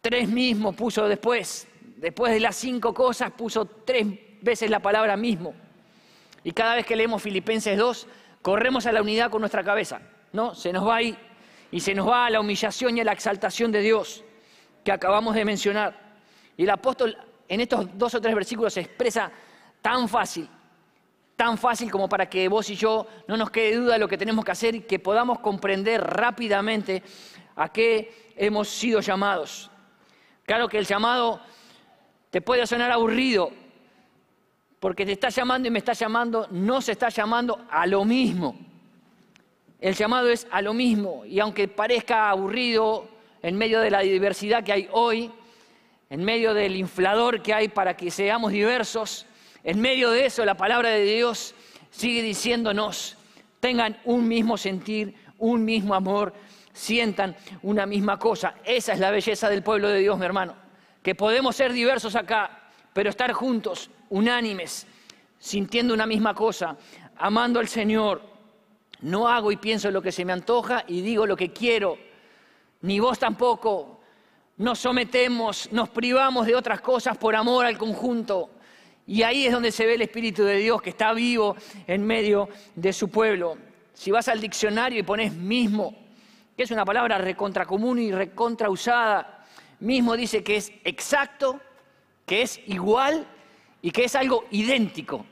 Tres 0.01 0.29
mismos 0.29 0.75
puso 0.75 1.09
después, 1.09 1.69
después 1.97 2.33
de 2.33 2.41
las 2.41 2.57
cinco 2.57 2.93
cosas 2.93 3.31
puso 3.33 3.65
tres 3.65 4.07
veces 4.43 4.71
la 4.71 4.81
palabra 4.81 5.17
mismo. 5.17 5.55
Y 6.45 6.53
cada 6.53 6.77
vez 6.77 6.87
que 6.87 6.97
leemos 6.97 7.23
Filipenses 7.23 7.77
2, 7.77 8.07
corremos 8.43 8.87
a 8.87 8.93
la 8.93 9.03
unidad 9.03 9.31
con 9.31 9.41
nuestra 9.41 9.65
cabeza, 9.65 10.01
¿no? 10.33 10.55
Se 10.55 10.73
nos 10.73 10.87
va 10.87 10.97
ahí 10.97 11.17
y 11.71 11.81
se 11.81 11.95
nos 11.95 12.09
va 12.09 12.27
a 12.27 12.31
la 12.31 12.41
humillación 12.41 12.97
y 12.97 13.01
a 13.01 13.05
la 13.05 13.13
exaltación 13.13 13.73
de 13.73 13.81
Dios 13.81 14.25
que 14.85 14.93
acabamos 14.93 15.35
de 15.35 15.45
mencionar. 15.45 16.19
Y 16.57 16.63
el 16.63 16.71
apóstol 16.71 17.17
en 17.49 17.61
estos 17.61 17.87
dos 17.97 18.15
o 18.15 18.21
tres 18.21 18.35
versículos 18.35 18.75
se 18.75 18.81
expresa 18.81 19.31
tan 19.83 20.09
fácil, 20.09 20.49
tan 21.39 21.57
fácil 21.57 21.89
como 21.89 22.09
para 22.09 22.29
que 22.29 22.49
vos 22.49 22.69
y 22.69 22.75
yo 22.75 23.07
no 23.29 23.37
nos 23.37 23.49
quede 23.53 23.77
duda 23.77 23.93
de 23.93 24.01
lo 24.01 24.09
que 24.09 24.19
tenemos 24.19 24.45
que 24.45 24.51
hacer 24.51 24.75
y 24.75 24.81
que 24.81 24.99
podamos 24.99 25.39
comprender 25.39 26.03
rápidamente 26.03 27.01
a 27.55 27.69
qué 27.69 28.33
hemos 28.37 28.69
sido 28.69 28.99
llamados. 28.99 29.71
Claro 30.45 30.69
que 30.69 30.79
el 30.79 30.85
llamado 30.85 31.41
te 32.31 32.41
puede 32.41 32.67
sonar 32.67 32.91
aburrido, 32.91 33.53
porque 34.81 35.07
te 35.07 35.13
está 35.13 35.29
llamando 35.29 35.69
y 35.69 35.71
me 35.71 35.79
está 35.79 35.93
llamando, 35.93 36.49
no 36.51 36.81
se 36.81 36.91
está 36.91 37.09
llamando 37.09 37.65
a 37.71 37.87
lo 37.87 38.05
mismo. 38.05 38.59
El 39.79 39.95
llamado 39.95 40.29
es 40.31 40.45
a 40.51 40.61
lo 40.61 40.75
mismo 40.75 41.25
y 41.25 41.39
aunque 41.39 41.69
parezca 41.69 42.31
aburrido 42.31 43.07
en 43.43 43.57
medio 43.57 43.79
de 43.79 43.93
la 43.93 44.01
diversidad 44.01 44.65
que 44.65 44.73
hay 44.73 44.89
hoy, 44.91 45.31
en 46.11 46.25
medio 46.25 46.53
del 46.53 46.75
inflador 46.75 47.43
que 47.43 47.55
hay 47.55 47.69
para 47.69 47.97
que 47.97 48.11
seamos 48.11 48.51
diversos, 48.51 49.25
en 49.65 49.81
medio 49.81 50.11
de 50.11 50.27
eso 50.27 50.45
la 50.45 50.57
palabra 50.57 50.91
de 50.91 51.05
Dios 51.05 51.55
sigue 51.91 52.23
diciéndonos, 52.23 53.17
tengan 53.61 53.99
un 54.05 54.29
mismo 54.29 54.57
sentir, 54.57 55.15
un 55.39 55.65
mismo 55.65 55.95
amor, 55.95 56.35
sientan 56.73 57.37
una 57.63 57.87
misma 57.87 58.19
cosa. 58.19 58.55
Esa 58.65 58.93
es 58.93 59.01
la 59.01 59.11
belleza 59.11 59.49
del 59.49 59.63
pueblo 59.63 59.89
de 59.89 59.99
Dios, 59.99 60.19
mi 60.19 60.25
hermano, 60.25 60.55
que 61.03 61.15
podemos 61.15 61.57
ser 61.57 61.73
diversos 61.73 62.15
acá, 62.15 62.71
pero 62.93 63.11
estar 63.11 63.33
juntos, 63.33 63.91
unánimes, 64.11 64.87
sintiendo 65.39 65.95
una 65.95 66.07
misma 66.07 66.35
cosa, 66.35 66.77
amando 67.17 67.61
al 67.61 67.69
Señor, 67.69 68.23
no 69.01 69.29
hago 69.29 69.53
y 69.53 69.57
pienso 69.57 69.91
lo 69.91 70.03
que 70.03 70.13
se 70.13 70.25
me 70.25 70.33
antoja 70.33 70.85
y 70.87 71.01
digo 71.03 71.27
lo 71.27 71.37
que 71.37 71.53
quiero. 71.53 71.99
Ni 72.83 72.99
vos 73.01 73.19
tampoco. 73.19 74.01
Nos 74.57 74.81
sometemos, 74.81 75.71
nos 75.73 75.89
privamos 75.89 76.47
de 76.47 76.57
otras 76.57 76.81
cosas 76.81 77.17
por 77.17 77.37
amor 77.37 77.65
al 77.65 77.79
conjunto. 77.79 78.51
Y 79.09 79.23
ahí 79.23 79.47
es 79.47 79.53
donde 79.53 79.73
se 79.73 79.87
ve 79.87 79.95
el 79.95 80.03
Espíritu 80.03 80.45
de 80.45 80.59
Dios 80.59 80.83
que 80.83 80.91
está 80.91 81.15
vivo 81.15 81.57
en 81.87 82.07
medio 82.07 82.51
de 82.75 82.93
su 82.93 83.09
pueblo. 83.09 83.57
Si 83.95 84.11
vas 84.11 84.29
al 84.29 84.39
diccionario 84.39 85.01
y 85.01 85.03
pones 85.03 85.33
mismo, 85.33 85.97
que 86.55 86.65
es 86.65 86.71
una 86.71 86.85
palabra 86.85 87.17
recontra 87.17 87.65
común 87.65 87.99
y 87.99 88.13
recontra 88.13 88.69
usada, 88.69 89.47
mismo 89.81 90.15
dice 90.15 90.45
que 90.45 90.57
es 90.57 90.71
exacto, 90.85 91.59
que 92.27 92.43
es 92.43 92.61
igual 92.67 93.27
y 93.81 93.93
que 93.93 94.05
es 94.05 94.15
algo 94.15 94.45
idéntico. 94.51 95.25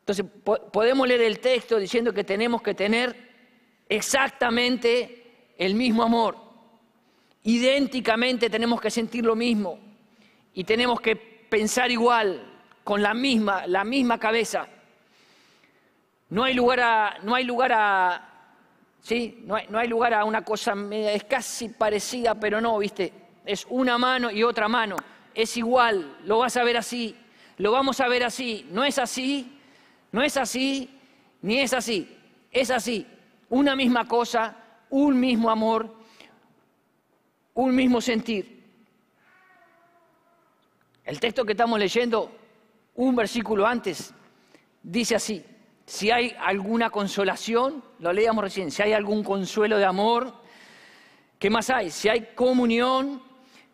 Entonces, 0.00 0.26
podemos 0.70 1.08
leer 1.08 1.22
el 1.22 1.40
texto 1.40 1.78
diciendo 1.78 2.12
que 2.12 2.24
tenemos 2.24 2.60
que 2.60 2.74
tener 2.74 3.16
exactamente 3.88 5.54
el 5.56 5.74
mismo 5.76 6.02
amor. 6.02 6.36
Idénticamente 7.42 8.50
tenemos 8.50 8.82
que 8.82 8.90
sentir 8.90 9.24
lo 9.24 9.34
mismo 9.34 9.93
y 10.54 10.64
tenemos 10.64 11.00
que 11.00 11.16
pensar 11.16 11.90
igual, 11.90 12.50
con 12.82 13.02
la 13.02 13.14
misma, 13.14 13.66
la 13.66 13.82
misma 13.84 14.18
cabeza. 14.18 14.66
No 16.30 16.44
hay 16.44 16.54
lugar 16.54 16.80
a, 16.80 17.18
no 17.22 17.34
hay 17.34 17.44
lugar 17.44 17.72
a, 17.72 18.28
¿sí? 19.00 19.42
No 19.44 19.56
hay, 19.56 19.66
no 19.68 19.78
hay 19.78 19.88
lugar 19.88 20.14
a 20.14 20.24
una 20.24 20.42
cosa, 20.42 20.74
es 20.92 21.24
casi 21.24 21.70
parecida, 21.70 22.34
pero 22.34 22.60
no, 22.60 22.78
¿viste? 22.78 23.12
Es 23.44 23.66
una 23.70 23.98
mano 23.98 24.30
y 24.30 24.42
otra 24.42 24.68
mano. 24.68 24.96
Es 25.34 25.56
igual, 25.56 26.18
lo 26.24 26.38
vas 26.38 26.56
a 26.56 26.64
ver 26.64 26.76
así, 26.76 27.16
lo 27.58 27.72
vamos 27.72 28.00
a 28.00 28.08
ver 28.08 28.24
así. 28.24 28.66
No 28.70 28.84
es 28.84 28.98
así, 28.98 29.58
no 30.12 30.22
es 30.22 30.36
así, 30.36 30.90
ni 31.42 31.58
es 31.58 31.72
así. 31.72 32.16
Es 32.50 32.70
así. 32.70 33.06
Una 33.48 33.74
misma 33.74 34.06
cosa, 34.06 34.56
un 34.90 35.18
mismo 35.18 35.50
amor, 35.50 35.92
un 37.54 37.74
mismo 37.74 38.00
sentir. 38.00 38.53
El 41.04 41.20
texto 41.20 41.44
que 41.44 41.52
estamos 41.52 41.78
leyendo, 41.78 42.32
un 42.94 43.14
versículo 43.14 43.66
antes, 43.66 44.14
dice 44.82 45.16
así, 45.16 45.44
si 45.84 46.10
hay 46.10 46.34
alguna 46.40 46.88
consolación, 46.88 47.84
lo 47.98 48.12
leíamos 48.12 48.42
recién, 48.42 48.70
si 48.70 48.82
hay 48.82 48.94
algún 48.94 49.22
consuelo 49.22 49.76
de 49.76 49.84
amor, 49.84 50.32
¿qué 51.38 51.50
más 51.50 51.68
hay? 51.68 51.90
Si 51.90 52.08
hay 52.08 52.30
comunión, 52.34 53.22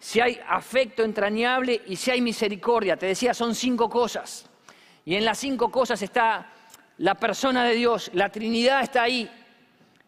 si 0.00 0.20
hay 0.20 0.40
afecto 0.48 1.04
entrañable 1.04 1.82
y 1.86 1.94
si 1.94 2.10
hay 2.10 2.20
misericordia. 2.20 2.96
Te 2.96 3.06
decía, 3.06 3.32
son 3.32 3.54
cinco 3.54 3.88
cosas. 3.88 4.46
Y 5.04 5.14
en 5.14 5.24
las 5.24 5.38
cinco 5.38 5.70
cosas 5.70 6.02
está 6.02 6.52
la 6.98 7.14
persona 7.14 7.64
de 7.64 7.74
Dios, 7.74 8.10
la 8.12 8.30
Trinidad 8.30 8.82
está 8.82 9.02
ahí. 9.02 9.30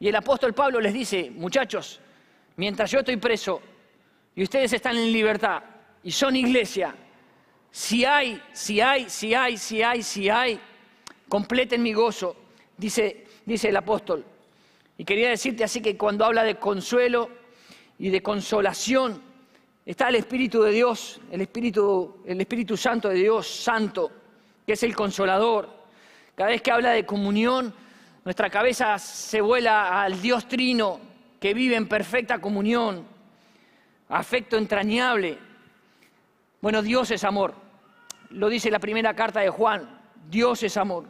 Y 0.01 0.09
el 0.09 0.17
apóstol 0.17 0.55
Pablo 0.55 0.81
les 0.81 0.93
dice, 0.93 1.31
muchachos, 1.31 2.01
mientras 2.57 2.91
yo 2.91 2.99
estoy 2.99 3.17
preso 3.17 3.63
y 4.35 4.43
ustedes 4.43 4.73
están 4.73 4.97
en 4.97 5.13
libertad 5.13 5.63
y 6.03 6.11
son 6.11 6.35
iglesia, 6.35 6.95
si 7.73 8.05
hay, 8.05 8.41
si 8.53 8.81
hay, 8.81 9.09
si 9.09 9.35
hay, 9.35 9.57
si 9.57 9.83
hay, 9.83 10.03
si 10.03 10.29
hay, 10.29 10.61
completen 11.27 11.83
mi 11.83 11.95
gozo, 11.95 12.37
dice, 12.77 13.27
dice 13.47 13.71
el 13.71 13.77
apóstol. 13.77 14.25
Y 14.99 15.05
quería 15.05 15.31
decirte 15.31 15.65
así 15.65 15.81
que 15.81 15.97
cuando 15.97 16.27
habla 16.27 16.45
de 16.45 16.57
consuelo 16.57 17.31
y 17.99 18.11
de 18.11 18.23
consolación, 18.23 19.23
está 19.87 20.11
el 20.11 20.17
Espíritu 20.17 20.63
de 20.63 20.71
Dios, 20.71 21.19
el 21.31 21.41
Espíritu, 21.41 22.23
el 22.27 22.41
Espíritu 22.43 22.77
Santo 22.77 23.09
de 23.09 23.17
Dios, 23.17 23.49
Santo 23.49 24.13
que 24.67 24.75
es 24.75 24.83
el 24.83 24.95
consolador. 24.95 25.69
Cada 26.35 26.51
vez 26.51 26.61
que 26.61 26.71
habla 26.71 26.91
de 26.91 27.07
comunión, 27.07 27.75
nuestra 28.23 28.51
cabeza 28.51 28.99
se 28.99 29.41
vuela 29.41 30.03
al 30.03 30.21
Dios 30.21 30.47
trino 30.47 31.01
que 31.41 31.55
vive 31.55 31.75
en 31.75 31.89
perfecta 31.89 32.39
comunión, 32.39 33.07
afecto 34.11 34.59
entrañable. 34.59 35.39
Bueno, 36.61 36.83
Dios 36.83 37.11
es 37.11 37.25
amor. 37.25 37.62
Lo 38.33 38.49
dice 38.49 38.71
la 38.71 38.79
primera 38.79 39.15
carta 39.15 39.41
de 39.41 39.51
Juan. 39.51 40.01
Dios 40.29 40.63
es 40.63 40.77
amor. 40.77 41.07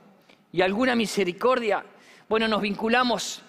Y 0.53 0.63
alguna 0.63 0.95
misericordia. 0.95 1.85
Bueno, 2.29 2.49
nos 2.49 2.61
vinculamos 2.61 3.43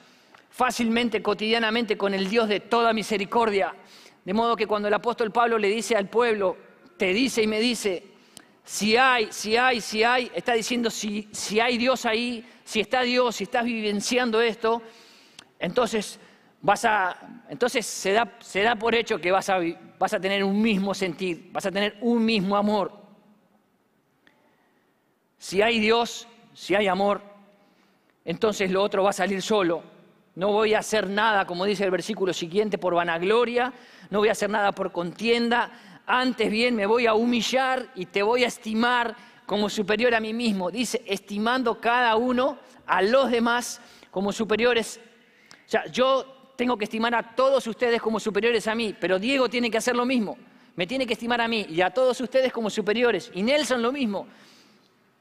fácilmente, 0.50 1.22
cotidianamente 1.22 1.98
con 1.98 2.14
el 2.14 2.30
Dios 2.30 2.48
de 2.48 2.60
toda 2.60 2.94
misericordia. 2.94 3.74
De 4.24 4.34
modo 4.34 4.56
que 4.56 4.68
cuando 4.68 4.88
el 4.88 4.94
apóstol 4.94 5.32
Pablo 5.32 5.58
le 5.58 5.68
dice 5.68 5.96
al 5.96 6.10
pueblo, 6.10 6.58
te 6.98 7.08
dice 7.08 7.42
y 7.42 7.48
me 7.48 7.60
dice, 7.60 8.04
si 8.64 8.96
hay, 8.96 9.28
si 9.32 9.58
hay, 9.58 9.82
si 9.82 10.04
hay, 10.04 10.32
está 10.34 10.54
diciendo 10.54 10.90
si, 10.90 11.28
si 11.32 11.60
hay 11.60 11.78
Dios 11.78 12.06
ahí, 12.06 12.46
si 12.64 12.80
está 12.80 13.02
Dios, 13.02 13.36
si 13.36 13.44
estás 13.44 13.66
vivenciando 13.66 14.42
esto, 14.42 14.82
entonces 15.60 16.20
vas 16.62 16.86
a, 16.86 17.44
entonces 17.50 17.86
se 17.86 18.14
da, 18.14 18.38
se 18.40 18.62
da 18.62 18.76
por 18.76 18.96
hecho 18.96 19.20
que 19.20 19.32
vas 19.32 19.50
a, 19.50 19.60
vas 20.00 20.14
a 20.14 20.20
tener 20.20 20.44
un 20.44 20.62
mismo 20.62 20.94
sentir, 20.94 21.50
vas 21.52 21.66
a 21.66 21.72
tener 21.72 21.98
un 22.02 22.24
mismo 22.24 22.56
amor. 22.56 23.03
Si 25.44 25.62
hay 25.62 25.78
Dios, 25.82 26.26
si 26.54 26.74
hay 26.74 26.88
amor, 26.88 27.22
entonces 28.24 28.72
lo 28.72 28.82
otro 28.82 29.04
va 29.04 29.10
a 29.10 29.14
salir 29.14 29.42
solo. 29.42 29.84
No 30.36 30.54
voy 30.54 30.74
a 30.74 30.80
hacer 30.80 31.10
nada, 31.10 31.46
como 31.46 31.66
dice 31.66 31.84
el 31.84 31.92
versículo 31.92 32.32
siguiente, 32.32 32.78
por 32.78 32.96
vanagloria, 32.96 33.74
no 34.10 34.20
voy 34.20 34.30
a 34.30 34.32
hacer 34.32 34.50
nada 34.50 34.72
por 34.72 34.94
contienda, 34.94 36.00
antes 36.06 36.50
bien 36.50 36.78
me 36.78 36.86
voy 36.86 37.08
a 37.08 37.14
humillar 37.14 37.90
y 37.94 38.06
te 38.06 38.24
voy 38.24 38.46
a 38.46 38.48
estimar 38.48 39.18
como 39.46 39.68
superior 39.68 40.16
a 40.16 40.22
mí 40.22 40.34
mismo. 40.34 40.72
Dice, 40.72 41.04
estimando 41.06 41.82
cada 41.82 42.16
uno 42.16 42.58
a 42.86 43.02
los 43.02 43.30
demás 43.30 43.82
como 44.12 44.32
superiores. 44.32 45.02
O 45.66 45.70
sea, 45.70 45.88
yo 45.88 46.54
tengo 46.56 46.78
que 46.78 46.86
estimar 46.86 47.14
a 47.16 47.36
todos 47.36 47.68
ustedes 47.68 48.02
como 48.02 48.22
superiores 48.22 48.66
a 48.70 48.76
mí, 48.76 48.96
pero 48.98 49.20
Diego 49.20 49.50
tiene 49.50 49.70
que 49.70 49.78
hacer 49.78 49.98
lo 49.98 50.06
mismo. 50.06 50.38
Me 50.78 50.88
tiene 50.88 51.06
que 51.06 51.14
estimar 51.14 51.42
a 51.42 51.50
mí 51.50 51.66
y 51.68 51.82
a 51.82 51.90
todos 51.90 52.22
ustedes 52.22 52.54
como 52.54 52.70
superiores. 52.70 53.30
Y 53.34 53.44
Nelson 53.44 53.82
lo 53.82 53.92
mismo. 53.92 54.26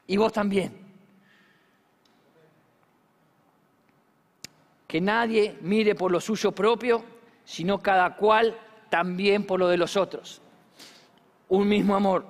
Y 0.07 0.17
vos 0.17 0.33
también. 0.33 0.81
Que 4.87 5.01
nadie 5.01 5.57
mire 5.61 5.95
por 5.95 6.11
lo 6.11 6.21
suyo 6.21 6.51
propio, 6.51 7.03
sino 7.45 7.79
cada 7.79 8.15
cual 8.15 8.57
también 8.89 9.45
por 9.45 9.59
lo 9.59 9.67
de 9.67 9.77
los 9.77 9.97
otros 9.97 10.43
un 11.53 11.67
mismo 11.67 11.95
amor. 11.95 12.25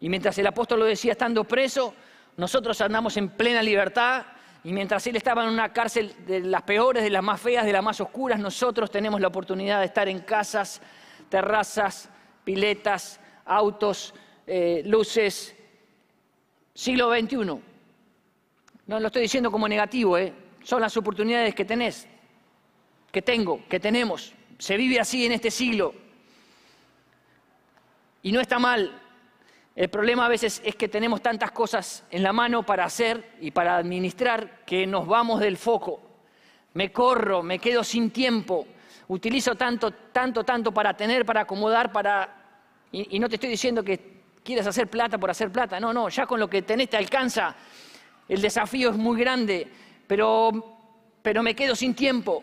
Y 0.00 0.08
mientras 0.08 0.38
el 0.38 0.46
apóstol 0.46 0.80
lo 0.80 0.86
decía 0.86 1.12
estando 1.12 1.44
preso, 1.44 1.94
nosotros 2.38 2.80
andamos 2.80 3.16
en 3.18 3.28
plena 3.28 3.62
libertad, 3.62 4.24
y 4.64 4.72
mientras 4.72 5.06
él 5.06 5.16
estaba 5.16 5.44
en 5.44 5.50
una 5.50 5.72
cárcel 5.72 6.14
de 6.26 6.40
las 6.40 6.62
peores, 6.62 7.02
de 7.02 7.10
las 7.10 7.22
más 7.22 7.40
feas, 7.40 7.66
de 7.66 7.72
las 7.72 7.82
más 7.82 8.00
oscuras, 8.00 8.40
nosotros 8.40 8.90
tenemos 8.90 9.20
la 9.20 9.28
oportunidad 9.28 9.80
de 9.80 9.86
estar 9.86 10.08
en 10.08 10.20
casas, 10.20 10.80
terrazas, 11.28 12.08
piletas, 12.42 13.20
autos, 13.44 14.14
eh, 14.46 14.82
luces, 14.86 15.54
siglo 16.78 17.12
XXI. 17.12 17.36
No 18.86 19.00
lo 19.00 19.08
estoy 19.08 19.22
diciendo 19.22 19.50
como 19.50 19.68
negativo, 19.68 20.16
¿eh? 20.16 20.32
son 20.62 20.80
las 20.80 20.96
oportunidades 20.96 21.52
que 21.52 21.64
tenés, 21.64 22.06
que 23.10 23.20
tengo, 23.20 23.64
que 23.68 23.80
tenemos. 23.80 24.32
Se 24.58 24.76
vive 24.76 25.00
así 25.00 25.26
en 25.26 25.32
este 25.32 25.50
siglo. 25.50 25.92
Y 28.22 28.30
no 28.30 28.40
está 28.40 28.60
mal. 28.60 29.02
El 29.74 29.88
problema 29.90 30.26
a 30.26 30.28
veces 30.28 30.62
es 30.64 30.76
que 30.76 30.88
tenemos 30.88 31.20
tantas 31.20 31.50
cosas 31.50 32.04
en 32.12 32.22
la 32.22 32.32
mano 32.32 32.64
para 32.64 32.84
hacer 32.84 33.32
y 33.40 33.50
para 33.50 33.76
administrar 33.76 34.64
que 34.64 34.86
nos 34.86 35.06
vamos 35.06 35.40
del 35.40 35.56
foco. 35.56 36.00
Me 36.74 36.92
corro, 36.92 37.42
me 37.42 37.58
quedo 37.58 37.82
sin 37.82 38.12
tiempo, 38.12 38.68
utilizo 39.08 39.56
tanto, 39.56 39.90
tanto, 39.90 40.44
tanto 40.44 40.72
para 40.72 40.96
tener, 40.96 41.26
para 41.26 41.40
acomodar, 41.40 41.90
para... 41.90 42.36
Y, 42.92 43.18
no 43.18 43.28
te 43.28 43.34
estoy 43.34 43.50
diciendo 43.50 43.82
que 43.82 44.17
quieras 44.48 44.66
hacer 44.66 44.88
plata 44.88 45.18
por 45.18 45.30
hacer 45.30 45.52
plata, 45.52 45.78
no, 45.78 45.92
no, 45.92 46.08
ya 46.08 46.26
con 46.26 46.40
lo 46.40 46.48
que 46.48 46.62
tenés 46.62 46.88
te 46.88 46.96
alcanza. 46.96 47.54
El 48.26 48.40
desafío 48.40 48.88
es 48.88 48.96
muy 48.96 49.20
grande, 49.20 49.68
pero, 50.06 50.78
pero 51.20 51.42
me 51.42 51.54
quedo 51.54 51.76
sin 51.76 51.94
tiempo 51.94 52.42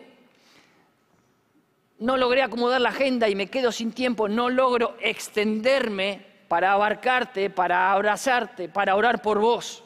no 1.98 2.16
logré 2.16 2.42
acomodar 2.42 2.80
la 2.80 2.90
agenda 2.90 3.28
y 3.28 3.34
me 3.34 3.48
quedo 3.48 3.72
sin 3.72 3.92
tiempo, 3.92 4.28
no 4.28 4.50
logro 4.50 4.96
extenderme 5.00 6.26
para 6.48 6.72
abarcarte, 6.72 7.50
para 7.50 7.92
abrazarte, 7.92 8.68
para 8.68 8.94
orar 8.94 9.22
por 9.22 9.38
vos. 9.38 9.82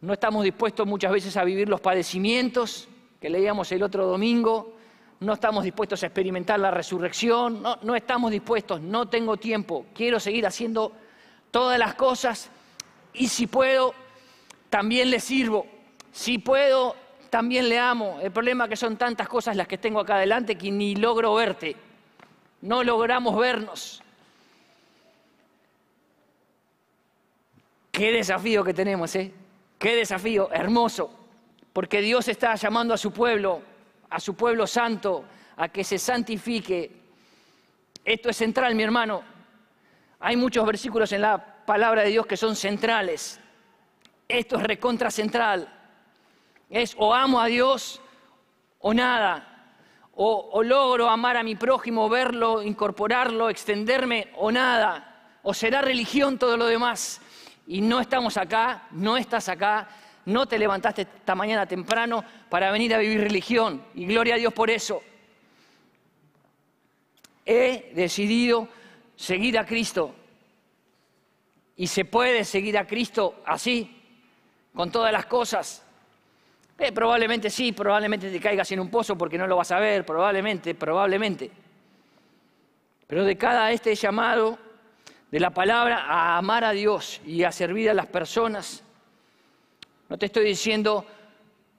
No 0.00 0.12
estamos 0.12 0.44
dispuestos 0.44 0.86
muchas 0.86 1.12
veces 1.12 1.36
a 1.36 1.44
vivir 1.44 1.68
los 1.68 1.80
padecimientos 1.80 2.88
que 3.20 3.30
leíamos 3.30 3.70
el 3.72 3.82
otro 3.82 4.06
domingo, 4.06 4.76
no 5.22 5.34
estamos 5.34 5.62
dispuestos 5.64 6.02
a 6.02 6.06
experimentar 6.06 6.58
la 6.58 6.70
resurrección, 6.70 7.62
no, 7.62 7.94
estamos 7.94 8.30
dispuestos, 8.30 8.80
no 8.80 9.08
tengo 9.08 9.36
tiempo, 9.36 9.86
quiero 9.94 10.18
seguir 10.18 10.46
haciendo 10.46 10.92
todas 11.50 11.78
las 11.78 11.94
cosas 11.94 12.50
y 13.14 13.28
si 13.28 13.46
puedo, 13.46 13.94
también 14.68 15.10
le 15.10 15.20
sirvo. 15.20 15.66
Si 16.12 16.38
puedo, 16.38 16.96
también 17.30 17.68
le 17.68 17.78
amo. 17.78 18.18
El 18.20 18.32
problema 18.32 18.64
es 18.64 18.70
que 18.70 18.76
son 18.76 18.96
tantas 18.96 19.28
cosas 19.28 19.56
las 19.56 19.68
que 19.68 19.78
tengo 19.78 20.00
acá 20.00 20.16
adelante 20.16 20.56
que 20.56 20.70
ni 20.70 20.96
logro 20.96 21.34
verte. 21.34 21.76
No 22.62 22.82
logramos 22.82 23.38
vernos. 23.38 24.02
Qué 27.90 28.12
desafío 28.12 28.64
que 28.64 28.74
tenemos, 28.74 29.14
¿eh? 29.14 29.32
Qué 29.78 29.94
desafío, 29.94 30.50
hermoso. 30.52 31.10
Porque 31.72 32.00
Dios 32.00 32.28
está 32.28 32.54
llamando 32.54 32.94
a 32.94 32.98
su 32.98 33.12
pueblo, 33.12 33.62
a 34.12 34.20
su 34.20 34.34
pueblo 34.34 34.66
santo, 34.66 35.24
a 35.56 35.68
que 35.68 35.82
se 35.82 35.98
santifique. 35.98 36.90
Esto 38.04 38.28
es 38.28 38.36
central, 38.36 38.74
mi 38.74 38.82
hermano. 38.82 39.22
Hay 40.20 40.36
muchos 40.36 40.66
versículos 40.66 41.10
en 41.12 41.22
la 41.22 41.38
palabra 41.64 42.02
de 42.02 42.10
Dios 42.10 42.26
que 42.26 42.36
son 42.36 42.54
centrales. 42.54 43.40
Esto 44.28 44.56
es 44.56 44.62
recontra 44.64 45.10
central. 45.10 45.68
Es 46.68 46.94
o 46.98 47.14
amo 47.14 47.40
a 47.40 47.46
Dios 47.46 48.00
o 48.80 48.92
nada. 48.92 49.48
O, 50.14 50.62
logro 50.62 51.08
amar 51.08 51.38
a 51.38 51.42
mi 51.42 51.54
prójimo, 51.54 52.06
verlo, 52.10 52.62
incorporarlo, 52.62 53.48
extenderme 53.48 54.30
o 54.36 54.52
nada. 54.52 55.38
O 55.42 55.54
será 55.54 55.80
religión 55.80 56.38
todo 56.38 56.58
lo 56.58 56.66
demás. 56.66 57.20
Y 57.66 57.80
no 57.80 57.98
estamos 57.98 58.36
acá, 58.36 58.88
no 58.90 59.16
estás 59.16 59.48
acá, 59.48 59.88
no 60.26 60.46
te 60.46 60.58
levantaste 60.58 61.02
esta 61.02 61.34
mañana 61.34 61.66
temprano 61.66 62.24
para 62.48 62.70
venir 62.70 62.94
a 62.94 62.98
vivir 62.98 63.20
religión. 63.20 63.82
Y 63.94 64.06
gloria 64.06 64.34
a 64.34 64.38
Dios 64.38 64.52
por 64.52 64.70
eso. 64.70 65.02
He 67.44 67.92
decidido 67.94 68.68
seguir 69.16 69.58
a 69.58 69.66
Cristo. 69.66 70.14
Y 71.76 71.86
se 71.86 72.04
puede 72.04 72.44
seguir 72.44 72.78
a 72.78 72.86
Cristo 72.86 73.42
así, 73.44 74.00
con 74.74 74.90
todas 74.92 75.12
las 75.12 75.26
cosas. 75.26 75.84
Eh, 76.78 76.92
probablemente 76.92 77.50
sí, 77.50 77.72
probablemente 77.72 78.30
te 78.30 78.40
caigas 78.40 78.70
en 78.72 78.80
un 78.80 78.90
pozo 78.90 79.16
porque 79.16 79.38
no 79.38 79.46
lo 79.46 79.56
vas 79.56 79.70
a 79.72 79.78
ver, 79.78 80.04
probablemente, 80.04 80.74
probablemente. 80.74 81.50
Pero 83.06 83.24
de 83.24 83.36
cada 83.36 83.70
este 83.72 83.94
llamado 83.94 84.58
de 85.30 85.40
la 85.40 85.50
palabra 85.50 86.04
a 86.06 86.36
amar 86.38 86.64
a 86.64 86.72
Dios 86.72 87.20
y 87.24 87.44
a 87.44 87.52
servir 87.52 87.90
a 87.90 87.94
las 87.94 88.06
personas, 88.06 88.84
no 90.12 90.18
te 90.18 90.26
estoy 90.26 90.44
diciendo 90.44 91.06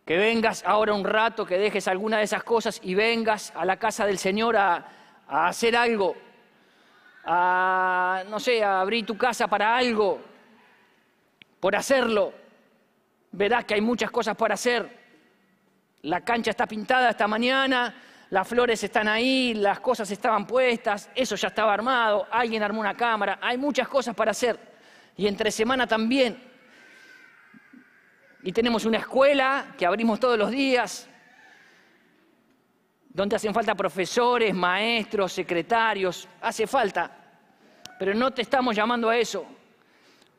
que 0.04 0.18
vengas 0.18 0.64
ahora 0.66 0.92
un 0.96 1.04
rato, 1.04 1.46
que 1.46 1.60
dejes 1.60 1.88
alguna 1.88 2.18
de 2.18 2.24
esas 2.24 2.44
cosas 2.44 2.80
y 2.82 2.96
vengas 2.96 3.54
a 3.56 3.64
la 3.64 3.78
casa 3.78 4.08
del 4.08 4.18
Señor 4.18 4.58
a, 4.58 4.88
hacer 5.28 5.76
algo, 5.76 6.16
a, 7.26 8.24
no 8.28 8.40
sé, 8.40 8.64
a 8.64 8.82
abrir 8.82 9.06
tu 9.06 9.16
casa 9.16 9.48
para 9.48 9.78
algo, 9.78 10.20
por 11.60 11.76
hacerlo 11.76 12.34
verás 13.34 13.66
que 13.66 13.76
hay 13.76 13.82
muchas 13.82 14.10
cosas 14.10 14.36
por 14.36 14.52
hacer. 14.52 14.90
La 16.02 16.22
cancha 16.22 16.50
está 16.50 16.66
pintada 16.66 17.12
esta 17.12 17.28
mañana, 17.28 17.94
las 18.32 18.48
flores 18.48 18.84
están 18.84 19.08
ahí, 19.08 19.54
las 19.54 19.80
cosas 19.80 20.10
estaban 20.10 20.48
puestas, 20.48 21.08
eso 21.14 21.36
ya 21.36 21.50
estaba 21.50 21.72
armado, 21.72 22.26
alguien 22.32 22.64
armó 22.64 22.80
una 22.80 22.98
cámara, 22.98 23.38
hay 23.44 23.60
muchas 23.60 23.88
cosas 23.88 24.16
para 24.16 24.32
hacer. 24.32 24.60
Y 25.18 25.28
entre 25.28 25.52
semana 25.52 25.86
también. 25.86 26.53
Y 28.44 28.52
tenemos 28.52 28.86
una 28.86 28.98
escuela 28.98 29.74
que 29.78 29.86
abrimos 29.86 30.20
todos 30.20 30.38
los 30.38 30.52
días, 30.52 31.08
donde 33.08 33.38
hacen 33.38 33.54
falta 33.54 33.74
profesores, 33.74 34.54
maestros, 34.54 35.32
secretarios, 35.32 36.28
hace 36.42 36.68
falta. 36.68 37.10
Pero 37.98 38.14
no 38.14 38.32
te 38.32 38.42
estamos 38.42 38.76
llamando 38.76 39.10
a 39.10 39.18
eso. 39.18 39.46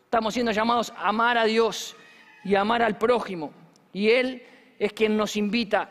Estamos 0.05 0.35
siendo 0.35 0.53
llamados 0.53 0.93
a 0.97 1.09
amar 1.09 1.38
a 1.38 1.45
Dios 1.45 1.97
y 2.45 2.55
amar 2.55 2.83
al 2.83 2.99
prójimo. 2.99 3.53
Y 3.93 4.11
Él 4.11 4.43
es 4.79 4.93
quien 4.93 5.17
nos 5.17 5.35
invita. 5.37 5.90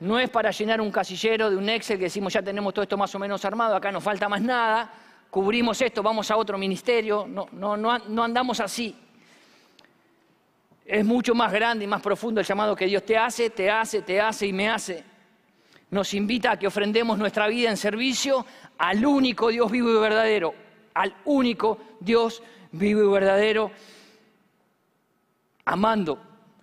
No 0.00 0.18
es 0.18 0.28
para 0.30 0.50
llenar 0.50 0.80
un 0.80 0.90
casillero 0.90 1.50
de 1.50 1.56
un 1.56 1.68
Excel 1.68 1.98
que 1.98 2.04
decimos 2.04 2.32
ya 2.32 2.42
tenemos 2.42 2.74
todo 2.74 2.82
esto 2.82 2.96
más 2.96 3.14
o 3.14 3.18
menos 3.18 3.44
armado, 3.44 3.76
acá 3.76 3.92
no 3.92 4.00
falta 4.00 4.28
más 4.28 4.40
nada, 4.40 4.92
cubrimos 5.30 5.80
esto, 5.82 6.02
vamos 6.02 6.30
a 6.30 6.36
otro 6.36 6.58
ministerio. 6.58 7.26
No, 7.28 7.48
no, 7.52 7.76
no, 7.76 7.96
no 7.98 8.24
andamos 8.24 8.58
así. 8.58 8.96
Es 10.88 11.04
mucho 11.04 11.34
más 11.34 11.52
grande 11.52 11.84
y 11.84 11.86
más 11.86 12.00
profundo 12.00 12.40
el 12.40 12.46
llamado 12.46 12.74
que 12.74 12.86
Dios 12.86 13.04
te 13.04 13.14
hace, 13.18 13.50
te 13.50 13.70
hace, 13.70 14.00
te 14.00 14.18
hace 14.18 14.46
y 14.46 14.54
me 14.54 14.70
hace. 14.70 15.04
Nos 15.90 16.14
invita 16.14 16.52
a 16.52 16.58
que 16.58 16.66
ofrendemos 16.66 17.18
nuestra 17.18 17.46
vida 17.46 17.68
en 17.68 17.76
servicio 17.76 18.46
al 18.78 19.04
único 19.04 19.48
Dios 19.48 19.70
vivo 19.70 19.90
y 19.90 20.00
verdadero, 20.00 20.54
al 20.94 21.14
único 21.26 21.78
Dios 22.00 22.42
vivo 22.72 23.02
y 23.02 23.12
verdadero 23.12 23.70
amando. 25.66 26.18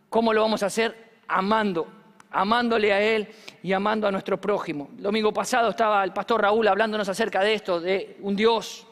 ¿Cómo 0.10 0.34
lo 0.34 0.42
vamos 0.42 0.64
a 0.64 0.68
hacer? 0.68 1.20
Amando, 1.28 1.88
amándole 2.32 2.94
a 2.94 3.00
Él 3.00 3.28
y 3.62 3.74
amando 3.74 4.08
a 4.08 4.12
nuestro 4.12 4.42
prójimo. 4.42 4.90
El 4.98 5.04
domingo 5.04 5.32
pasado 5.32 5.70
estaba 5.70 6.04
el 6.04 6.14
pastor 6.14 6.42
Raúl 6.42 6.68
hablándonos 6.68 7.08
acerca 7.08 7.42
de 7.42 7.54
esto, 7.54 7.80
de 7.80 8.18
un 8.22 8.36
Dios, 8.36 8.88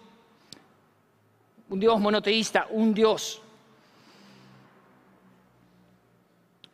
un 1.69 1.80
Dios 1.80 2.00
monoteísta, 2.00 2.67
un 2.69 2.93
Dios. 2.93 3.42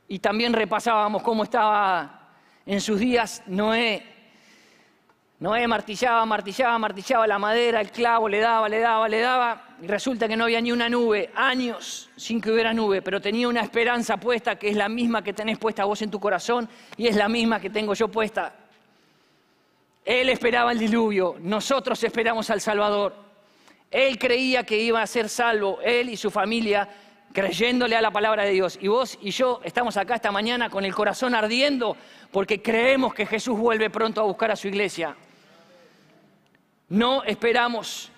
Y 0.09 0.19
también 0.19 0.51
repasábamos 0.51 1.23
cómo 1.23 1.43
estaba 1.43 2.31
en 2.65 2.81
sus 2.81 2.99
días 2.99 3.41
Noé 3.47 4.19
Noé 5.39 5.65
martillaba, 5.69 6.25
martillaba, 6.25 6.77
martillaba 6.77 7.25
la 7.25 7.39
madera, 7.39 7.79
el 7.79 7.91
clavo, 7.91 8.27
le 8.27 8.39
daba, 8.39 8.67
le 8.67 8.79
daba, 8.79 9.07
le 9.07 9.21
daba, 9.21 9.67
y 9.81 9.87
resulta 9.87 10.27
que 10.27 10.35
no 10.35 10.43
había 10.43 10.59
ni 10.59 10.73
una 10.73 10.89
nube, 10.89 11.29
años 11.33 12.09
sin 12.17 12.41
que 12.41 12.51
hubiera 12.51 12.73
nube, 12.73 13.01
pero 13.01 13.21
tenía 13.21 13.47
una 13.47 13.61
esperanza 13.61 14.17
puesta 14.17 14.57
que 14.57 14.67
es 14.67 14.75
la 14.75 14.89
misma 14.89 15.23
que 15.23 15.31
tenés 15.31 15.57
puesta 15.57 15.85
vos 15.85 16.01
en 16.01 16.11
tu 16.11 16.19
corazón 16.19 16.67
y 16.97 17.07
es 17.07 17.15
la 17.15 17.29
misma 17.29 17.61
que 17.61 17.69
tengo 17.69 17.93
yo 17.93 18.09
puesta. 18.09 18.53
Él 20.03 20.27
esperaba 20.27 20.73
el 20.73 20.79
diluvio, 20.79 21.37
nosotros 21.39 22.03
esperamos 22.03 22.49
al 22.49 22.59
Salvador. 22.59 23.15
Él 23.89 24.19
creía 24.19 24.65
que 24.65 24.77
iba 24.77 25.01
a 25.01 25.07
ser 25.07 25.29
salvo, 25.29 25.79
él 25.81 26.09
y 26.09 26.17
su 26.17 26.29
familia, 26.29 26.89
creyéndole 27.33 27.95
a 27.95 28.01
la 28.01 28.11
palabra 28.11 28.43
de 28.43 28.51
Dios. 28.51 28.77
Y 28.81 28.87
vos 28.87 29.17
y 29.21 29.31
yo 29.31 29.61
estamos 29.63 29.97
acá 29.97 30.15
esta 30.15 30.31
mañana 30.31 30.69
con 30.69 30.85
el 30.85 30.93
corazón 30.93 31.35
ardiendo 31.35 31.95
porque 32.31 32.61
creemos 32.61 33.13
que 33.13 33.25
Jesús 33.25 33.57
vuelve 33.57 33.89
pronto 33.89 34.21
a 34.21 34.25
buscar 34.25 34.51
a 34.51 34.55
su 34.55 34.67
iglesia. 34.67 35.15
No 36.89 37.23
esperamos, 37.23 38.11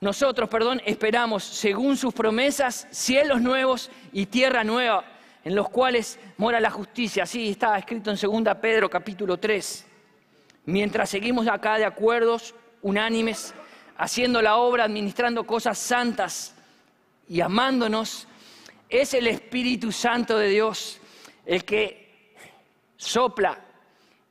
nosotros, 0.00 0.48
perdón, 0.48 0.80
esperamos, 0.84 1.44
según 1.44 1.96
sus 1.96 2.14
promesas, 2.14 2.86
cielos 2.90 3.40
nuevos 3.40 3.90
y 4.12 4.26
tierra 4.26 4.64
nueva, 4.64 5.04
en 5.44 5.54
los 5.54 5.68
cuales 5.68 6.18
mora 6.38 6.60
la 6.60 6.70
justicia. 6.70 7.24
Así 7.24 7.50
está 7.50 7.76
escrito 7.78 8.10
en 8.10 8.42
2 8.44 8.56
Pedro 8.60 8.88
capítulo 8.88 9.36
3. 9.36 9.86
Mientras 10.66 11.10
seguimos 11.10 11.48
acá 11.48 11.78
de 11.78 11.84
acuerdos 11.84 12.54
unánimes, 12.82 13.54
haciendo 13.96 14.42
la 14.42 14.56
obra, 14.56 14.84
administrando 14.84 15.44
cosas 15.44 15.78
santas 15.78 16.54
y 17.28 17.40
amándonos, 17.40 18.26
Es 18.92 19.14
el 19.14 19.26
Espíritu 19.26 19.90
Santo 19.90 20.36
de 20.36 20.48
Dios 20.50 21.00
el 21.46 21.64
que 21.64 22.34
sopla, 22.94 23.58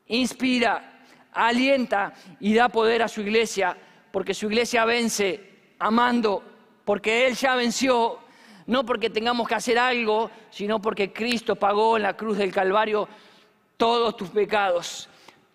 inspira, 0.05 1.01
alienta 1.33 2.13
y 2.39 2.53
da 2.53 2.69
poder 2.69 3.01
a 3.01 3.07
su 3.07 3.21
iglesia, 3.21 3.75
porque 4.11 4.35
su 4.35 4.45
iglesia 4.45 4.85
vence 4.85 5.73
amando, 5.79 6.43
porque 6.85 7.25
Él 7.25 7.33
ya 7.33 7.55
venció, 7.55 8.19
no 8.67 8.85
porque 8.85 9.09
tengamos 9.09 9.47
que 9.47 9.55
hacer 9.55 9.79
algo, 9.79 10.29
sino 10.51 10.79
porque 10.79 11.11
Cristo 11.11 11.55
pagó 11.55 11.97
en 11.97 12.03
la 12.03 12.15
cruz 12.15 12.37
del 12.37 12.51
Calvario 12.51 13.09
todos 13.77 14.15
tus 14.15 14.29
pecados, 14.29 15.09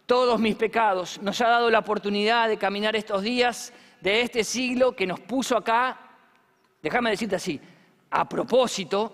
todos 0.06 0.40
mis 0.40 0.56
pecados. 0.56 1.22
Nos 1.22 1.40
ha 1.42 1.48
dado 1.48 1.70
la 1.70 1.78
oportunidad 1.78 2.48
de 2.48 2.58
caminar 2.58 2.96
estos 2.96 3.22
días 3.22 3.72
de 4.00 4.22
este 4.22 4.42
siglo 4.42 4.96
que 4.96 5.06
nos 5.06 5.20
puso 5.20 5.56
acá, 5.56 5.96
déjame 6.82 7.10
decirte 7.10 7.36
así, 7.36 7.60
a 8.16 8.26
propósito, 8.26 9.12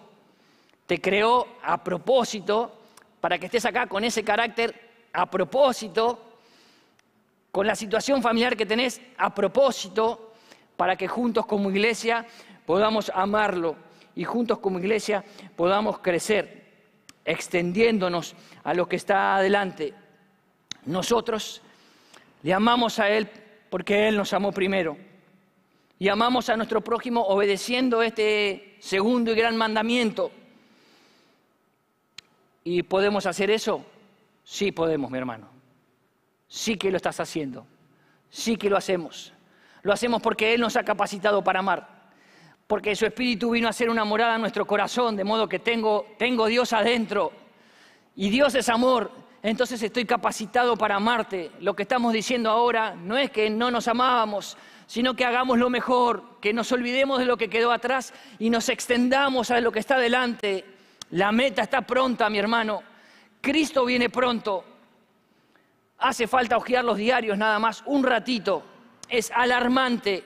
te 0.87 1.01
creó 1.01 1.57
a 1.65 1.83
propósito 1.83 2.73
para 3.21 3.37
que 3.37 3.47
estés 3.47 3.65
acá 3.65 3.89
con 3.89 4.05
ese 4.05 4.23
carácter 4.23 5.09
a 5.13 5.29
propósito, 5.29 6.39
con 7.51 7.67
la 7.67 7.75
situación 7.75 8.23
familiar 8.23 8.57
que 8.57 8.65
tenés 8.65 9.01
a 9.19 9.35
propósito, 9.35 10.35
para 10.77 10.95
que 10.95 11.09
juntos 11.09 11.47
como 11.47 11.69
iglesia 11.71 12.25
podamos 12.65 13.11
amarlo 13.13 13.75
y 14.15 14.23
juntos 14.23 14.61
como 14.61 14.79
iglesia 14.79 15.25
podamos 15.57 15.99
crecer, 15.99 16.65
extendiéndonos 17.25 18.37
a 18.63 18.73
lo 18.73 18.89
que 18.89 18.95
está 18.95 19.35
adelante. 19.35 19.95
Nosotros 20.87 21.61
le 22.45 22.55
amamos 22.55 23.01
a 23.01 23.09
Él 23.09 23.29
porque 23.69 24.07
Él 24.07 24.17
nos 24.17 24.33
amó 24.33 24.53
primero. 24.53 24.97
Y 25.99 26.09
amamos 26.09 26.49
a 26.49 26.57
nuestro 26.57 26.83
prójimo 26.83 27.23
obedeciendo 27.23 28.01
este 28.01 28.72
segundo 28.83 29.31
y 29.31 29.37
gran 29.37 29.57
mandamiento. 29.57 30.33
¿Y 32.65 32.83
podemos 32.83 33.27
hacer 33.27 33.49
eso? 33.49 33.85
Sí 34.43 34.73
podemos, 34.73 35.09
mi 35.09 35.19
hermano. 35.19 35.49
Sí 36.49 36.77
que 36.77 36.91
lo 36.91 36.97
estás 36.97 37.21
haciendo. 37.21 37.65
Sí 38.29 38.57
que 38.57 38.69
lo 38.69 38.77
hacemos. 38.77 39.33
Lo 39.83 39.93
hacemos 39.93 40.21
porque 40.21 40.53
Él 40.53 40.61
nos 40.61 40.77
ha 40.77 40.83
capacitado 40.83 41.45
para 41.45 41.61
amar. 41.61 42.11
Porque 42.67 42.97
su 42.97 43.07
Espíritu 43.07 43.51
vino 43.51 43.69
a 43.69 43.71
hacer 43.71 43.89
una 43.89 44.05
morada 44.05 44.35
en 44.35 44.41
nuestro 44.41 44.67
corazón, 44.67 45.15
de 45.15 45.23
modo 45.23 45.49
que 45.49 45.61
tengo, 45.61 46.07
tengo 46.19 46.47
Dios 46.47 46.73
adentro. 46.73 47.31
Y 48.17 48.31
Dios 48.31 48.53
es 48.57 48.69
amor. 48.69 49.13
Entonces 49.45 49.81
estoy 49.81 50.07
capacitado 50.07 50.77
para 50.77 50.97
amarte. 50.97 51.53
Lo 51.61 51.75
que 51.77 51.85
estamos 51.85 52.13
diciendo 52.13 52.51
ahora 52.51 52.97
no 52.97 53.17
es 53.17 53.31
que 53.31 53.49
no 53.49 53.71
nos 53.71 53.87
amábamos, 53.87 54.57
sino 54.93 55.17
que 55.17 55.25
hagamos 55.25 55.59
lo 55.59 55.71
mejor, 55.71 56.39
que 56.39 56.53
nos 56.53 56.71
olvidemos 56.71 57.19
de 57.19 57.25
lo 57.25 57.39
que 57.39 57.49
quedó 57.49 57.73
atrás 57.73 58.13
y 58.39 58.51
nos 58.51 58.69
extendamos 58.69 59.51
a 59.51 59.59
lo 59.59 59.73
que 59.73 59.79
está 59.79 59.97
delante. 59.97 60.67
La 61.13 61.33
meta 61.33 61.63
está 61.63 61.81
pronta, 61.81 62.29
mi 62.29 62.39
hermano. 62.39 62.83
Cristo 63.41 63.87
viene 63.87 64.11
pronto. 64.11 64.63
Hace 65.97 66.27
falta 66.27 66.59
ojear 66.59 66.85
los 66.85 66.99
diarios 66.99 67.39
nada 67.39 67.59
más, 67.59 67.83
un 67.87 68.05
ratito. 68.05 68.65
Es 69.09 69.31
alarmante, 69.31 70.25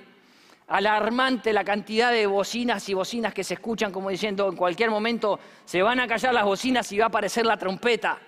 alarmante 0.67 1.53
la 1.53 1.63
cantidad 1.63 2.11
de 2.11 2.27
bocinas 2.27 2.89
y 2.89 2.95
bocinas 2.95 3.33
que 3.33 3.45
se 3.45 3.55
escuchan 3.55 3.93
como 3.93 4.11
diciendo 4.11 4.49
en 4.49 4.57
cualquier 4.57 4.91
momento 4.91 5.39
se 5.65 5.81
van 5.81 6.01
a 6.01 6.09
callar 6.09 6.35
las 6.35 6.45
bocinas 6.45 6.91
y 6.91 6.99
va 6.99 7.05
a 7.05 7.09
aparecer 7.09 7.47
la 7.47 7.57
trompeta. 7.57 8.19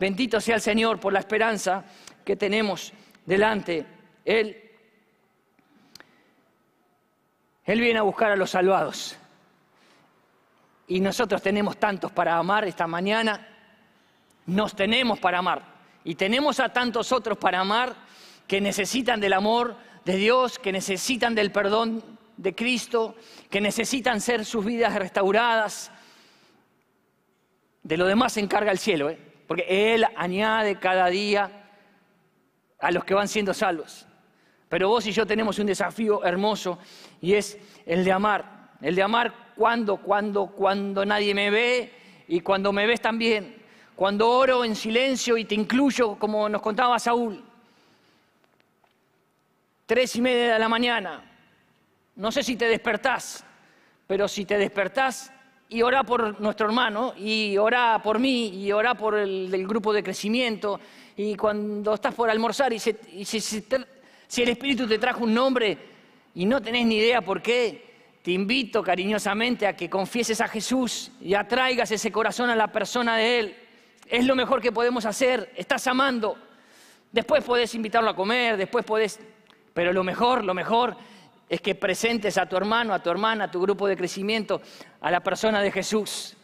Bendito 0.00 0.40
sea 0.40 0.54
el 0.54 0.62
Señor 0.62 0.98
por 0.98 1.12
la 1.12 1.18
esperanza 1.18 1.84
que 2.24 2.36
tenemos 2.36 2.94
delante. 3.26 3.84
Él, 4.24 4.61
Él 7.64 7.80
viene 7.80 7.98
a 7.98 8.02
buscar 8.02 8.32
a 8.32 8.36
los 8.36 8.50
salvados. 8.50 9.16
Y 10.88 11.00
nosotros 11.00 11.40
tenemos 11.42 11.76
tantos 11.76 12.12
para 12.12 12.36
amar 12.36 12.64
esta 12.64 12.86
mañana 12.86 13.48
nos 14.46 14.74
tenemos 14.74 15.18
para 15.18 15.38
amar. 15.38 15.62
Y 16.04 16.14
tenemos 16.14 16.60
a 16.60 16.70
tantos 16.70 17.12
otros 17.12 17.38
para 17.38 17.60
amar 17.60 17.94
que 18.46 18.60
necesitan 18.60 19.20
del 19.20 19.32
amor 19.32 19.76
de 20.04 20.16
Dios, 20.16 20.58
que 20.58 20.72
necesitan 20.72 21.34
del 21.34 21.52
perdón 21.52 22.02
de 22.36 22.54
Cristo, 22.54 23.14
que 23.50 23.60
necesitan 23.60 24.20
ser 24.20 24.44
sus 24.44 24.64
vidas 24.64 24.94
restauradas. 24.94 25.92
De 27.82 27.96
lo 27.96 28.06
demás 28.06 28.32
se 28.32 28.40
encarga 28.40 28.72
el 28.72 28.78
cielo, 28.78 29.10
¿eh? 29.10 29.18
porque 29.46 29.94
Él 29.94 30.04
añade 30.16 30.78
cada 30.78 31.06
día 31.06 31.68
a 32.80 32.90
los 32.90 33.04
que 33.04 33.14
van 33.14 33.28
siendo 33.28 33.54
salvos. 33.54 34.06
Pero 34.72 34.88
vos 34.88 35.06
y 35.06 35.12
yo 35.12 35.26
tenemos 35.26 35.58
un 35.58 35.66
desafío 35.66 36.24
hermoso 36.24 36.78
y 37.20 37.34
es 37.34 37.58
el 37.84 38.06
de 38.06 38.10
amar. 38.10 38.70
El 38.80 38.94
de 38.94 39.02
amar 39.02 39.52
cuando, 39.54 39.98
cuando, 39.98 40.46
cuando 40.46 41.04
nadie 41.04 41.34
me 41.34 41.50
ve 41.50 41.92
y 42.26 42.40
cuando 42.40 42.72
me 42.72 42.86
ves 42.86 43.02
también 43.02 43.60
cuando 43.94 44.30
oro 44.30 44.64
en 44.64 44.74
silencio 44.74 45.36
y 45.36 45.44
te 45.44 45.54
incluyo, 45.54 46.16
como 46.16 46.48
nos 46.48 46.62
contaba 46.62 46.98
Saúl. 46.98 47.44
Tres 49.84 50.16
y 50.16 50.22
media 50.22 50.54
de 50.54 50.58
la 50.58 50.68
mañana. 50.70 51.22
No 52.16 52.32
sé 52.32 52.42
si 52.42 52.56
te 52.56 52.66
despertás, 52.66 53.44
pero 54.06 54.26
si 54.26 54.46
te 54.46 54.56
despertás 54.56 55.30
y 55.68 55.82
orá 55.82 56.02
por 56.02 56.40
nuestro 56.40 56.66
hermano, 56.66 57.12
y 57.16 57.58
orá 57.58 58.00
por 58.02 58.18
mí, 58.18 58.48
y 58.48 58.72
orá 58.72 58.94
por 58.94 59.16
el, 59.16 59.66
grupo 59.66 59.92
de 59.92 60.02
crecimiento, 60.02 60.80
y 61.14 61.36
cuando 61.36 61.92
estás 61.92 62.14
por 62.14 62.28
almorzar 62.30 62.72
y, 62.72 62.78
si, 62.78 63.64
si 64.32 64.40
el 64.40 64.48
Espíritu 64.48 64.88
te 64.88 64.98
trajo 64.98 65.24
un 65.24 65.34
nombre 65.34 65.76
y 66.34 66.46
no 66.46 66.62
tenés 66.62 66.86
ni 66.86 66.96
idea 66.96 67.20
por 67.20 67.42
qué, 67.42 68.16
te 68.22 68.30
invito 68.30 68.82
cariñosamente 68.82 69.66
a 69.66 69.76
que 69.76 69.90
confieses 69.90 70.40
a 70.40 70.48
Jesús 70.48 71.12
y 71.20 71.34
atraigas 71.34 71.90
ese 71.90 72.10
corazón 72.10 72.48
a 72.48 72.56
la 72.56 72.72
persona 72.72 73.18
de 73.18 73.38
Él 73.38 73.56
es 74.08 74.24
lo 74.24 74.34
mejor 74.34 74.62
que 74.62 74.72
podemos 74.72 75.04
hacer, 75.04 75.52
estás 75.54 75.86
amando. 75.86 76.38
Después 77.10 77.44
podés 77.44 77.74
invitarlo 77.74 78.08
a 78.08 78.16
comer, 78.16 78.56
después 78.56 78.86
podés... 78.86 79.20
Pero 79.74 79.92
lo 79.92 80.02
mejor, 80.02 80.44
lo 80.44 80.54
mejor 80.54 80.96
es 81.46 81.60
que 81.60 81.74
presentes 81.74 82.38
a 82.38 82.46
tu 82.46 82.56
hermano, 82.56 82.94
a 82.94 83.02
tu 83.02 83.10
hermana, 83.10 83.44
a 83.44 83.50
tu 83.50 83.60
grupo 83.60 83.86
de 83.86 83.98
crecimiento, 83.98 84.62
a 85.02 85.10
la 85.10 85.20
persona 85.20 85.60
de 85.60 85.70
Jesús. 85.70 86.38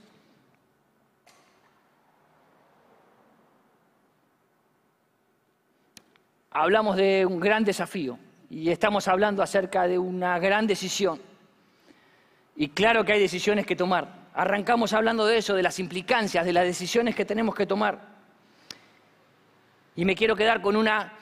Hablamos 6.61 6.97
de 6.97 7.25
un 7.25 7.39
gran 7.39 7.63
desafío 7.63 8.19
y 8.51 8.71
estamos 8.71 9.07
hablando 9.07 9.45
acerca 9.45 9.87
de 9.87 9.97
una 9.97 10.41
gran 10.41 10.67
decisión. 10.67 11.21
Y 12.57 12.71
claro 12.71 13.05
que 13.05 13.13
hay 13.13 13.21
decisiones 13.21 13.65
que 13.65 13.77
tomar. 13.77 14.27
Arrancamos 14.35 14.93
hablando 14.93 15.25
de 15.25 15.39
eso, 15.39 15.55
de 15.55 15.63
las 15.63 15.79
implicancias, 15.79 16.45
de 16.45 16.53
las 16.53 16.65
decisiones 16.65 17.15
que 17.15 17.25
tenemos 17.25 17.55
que 17.55 17.65
tomar. 17.65 18.01
Y 19.95 20.05
me 20.05 20.17
quiero 20.17 20.35
quedar 20.35 20.61
con 20.61 20.75
una, 20.75 21.13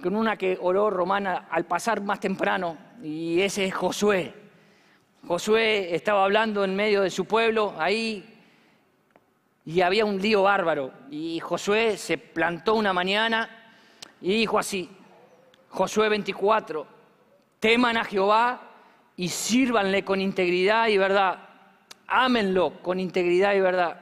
con 0.00 0.14
una 0.14 0.36
que 0.36 0.56
oró 0.60 0.88
Romana 0.88 1.48
al 1.50 1.64
pasar 1.64 2.00
más 2.00 2.20
temprano, 2.20 2.78
y 3.02 3.40
ese 3.40 3.64
es 3.64 3.74
Josué. 3.74 4.34
Josué 5.26 5.96
estaba 5.96 6.22
hablando 6.22 6.62
en 6.62 6.76
medio 6.76 7.02
de 7.02 7.10
su 7.10 7.24
pueblo, 7.24 7.74
ahí, 7.76 8.24
y 9.64 9.80
había 9.80 10.04
un 10.04 10.22
lío 10.22 10.44
bárbaro. 10.44 10.92
Y 11.10 11.40
Josué 11.40 11.96
se 11.96 12.18
plantó 12.18 12.76
una 12.76 12.92
mañana 12.92 13.64
y 14.20 14.34
dijo 14.34 14.58
así, 14.58 14.90
Josué 15.70 16.08
24, 16.08 16.86
teman 17.60 17.96
a 17.96 18.04
Jehová 18.04 18.60
y 19.16 19.28
sírvanle 19.28 20.04
con 20.04 20.20
integridad 20.20 20.88
y 20.88 20.98
verdad 20.98 21.46
ámenlo 22.06 22.82
con 22.82 23.00
integridad 23.00 23.54
y 23.54 23.60
verdad. 23.60 24.00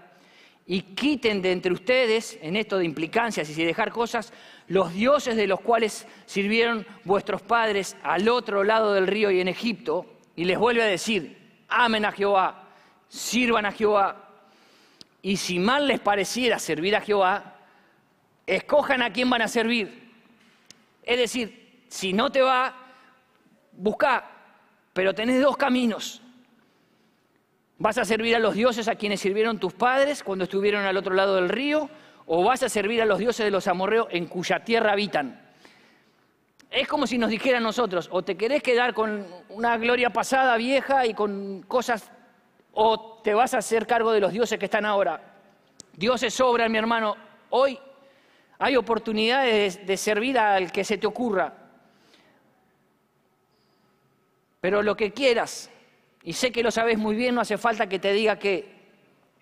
Y 0.66 0.80
quiten 0.80 1.42
de 1.42 1.52
entre 1.52 1.72
ustedes, 1.72 2.38
en 2.40 2.56
esto 2.56 2.78
de 2.78 2.86
implicancias 2.86 3.50
y 3.50 3.54
de 3.54 3.66
dejar 3.66 3.90
cosas, 3.90 4.32
los 4.66 4.94
dioses 4.94 5.36
de 5.36 5.46
los 5.46 5.60
cuales 5.60 6.06
sirvieron 6.24 6.86
vuestros 7.04 7.42
padres 7.42 7.96
al 8.02 8.28
otro 8.28 8.64
lado 8.64 8.94
del 8.94 9.06
río 9.06 9.30
y 9.30 9.40
en 9.40 9.48
Egipto. 9.48 10.06
Y 10.36 10.44
les 10.44 10.58
vuelve 10.58 10.82
a 10.82 10.86
decir, 10.86 11.58
amen 11.68 12.04
a 12.06 12.12
Jehová, 12.12 12.68
sirvan 13.08 13.66
a 13.66 13.72
Jehová. 13.72 14.30
Y 15.20 15.36
si 15.36 15.58
mal 15.58 15.86
les 15.86 16.00
pareciera 16.00 16.58
servir 16.58 16.96
a 16.96 17.02
Jehová, 17.02 17.56
escojan 18.46 19.02
a 19.02 19.12
quién 19.12 19.28
van 19.28 19.42
a 19.42 19.48
servir. 19.48 20.03
Es 21.04 21.18
decir, 21.18 21.84
si 21.88 22.12
no 22.12 22.30
te 22.30 22.40
va, 22.40 22.74
busca, 23.72 24.30
pero 24.92 25.14
tenés 25.14 25.40
dos 25.40 25.56
caminos. 25.56 26.22
¿Vas 27.78 27.98
a 27.98 28.04
servir 28.04 28.34
a 28.36 28.38
los 28.38 28.54
dioses 28.54 28.88
a 28.88 28.94
quienes 28.94 29.20
sirvieron 29.20 29.58
tus 29.58 29.74
padres 29.74 30.22
cuando 30.22 30.44
estuvieron 30.44 30.84
al 30.84 30.96
otro 30.96 31.14
lado 31.14 31.36
del 31.36 31.48
río? 31.48 31.90
¿O 32.26 32.42
vas 32.42 32.62
a 32.62 32.68
servir 32.68 33.02
a 33.02 33.04
los 33.04 33.18
dioses 33.18 33.44
de 33.44 33.50
los 33.50 33.66
amorreos 33.66 34.06
en 34.10 34.26
cuya 34.26 34.64
tierra 34.64 34.92
habitan? 34.92 35.40
Es 36.70 36.88
como 36.88 37.06
si 37.06 37.18
nos 37.18 37.30
dijera 37.30 37.58
a 37.58 37.60
nosotros, 37.60 38.08
o 38.10 38.22
te 38.22 38.36
querés 38.36 38.62
quedar 38.62 38.94
con 38.94 39.26
una 39.48 39.76
gloria 39.76 40.10
pasada 40.10 40.56
vieja 40.56 41.06
y 41.06 41.14
con 41.14 41.62
cosas, 41.62 42.10
o 42.72 43.20
te 43.22 43.34
vas 43.34 43.54
a 43.54 43.58
hacer 43.58 43.86
cargo 43.86 44.10
de 44.10 44.20
los 44.20 44.32
dioses 44.32 44.58
que 44.58 44.64
están 44.64 44.84
ahora. 44.84 45.20
Dioses 45.92 46.34
sobran, 46.34 46.72
mi 46.72 46.78
hermano. 46.78 47.16
Hoy 47.50 47.78
hay 48.58 48.76
oportunidades 48.76 49.86
de 49.86 49.96
servir 49.96 50.38
al 50.38 50.70
que 50.70 50.84
se 50.84 50.98
te 50.98 51.06
ocurra. 51.06 51.52
Pero 54.60 54.82
lo 54.82 54.96
que 54.96 55.12
quieras, 55.12 55.70
Y 56.26 56.32
sé 56.32 56.50
que 56.50 56.62
lo 56.62 56.70
sabes 56.70 56.96
muy 56.96 57.14
bien, 57.14 57.34
no 57.34 57.42
hace 57.42 57.58
falta 57.58 57.86
que 57.86 57.98
te 57.98 58.10
diga 58.14 58.38
que 58.38 58.66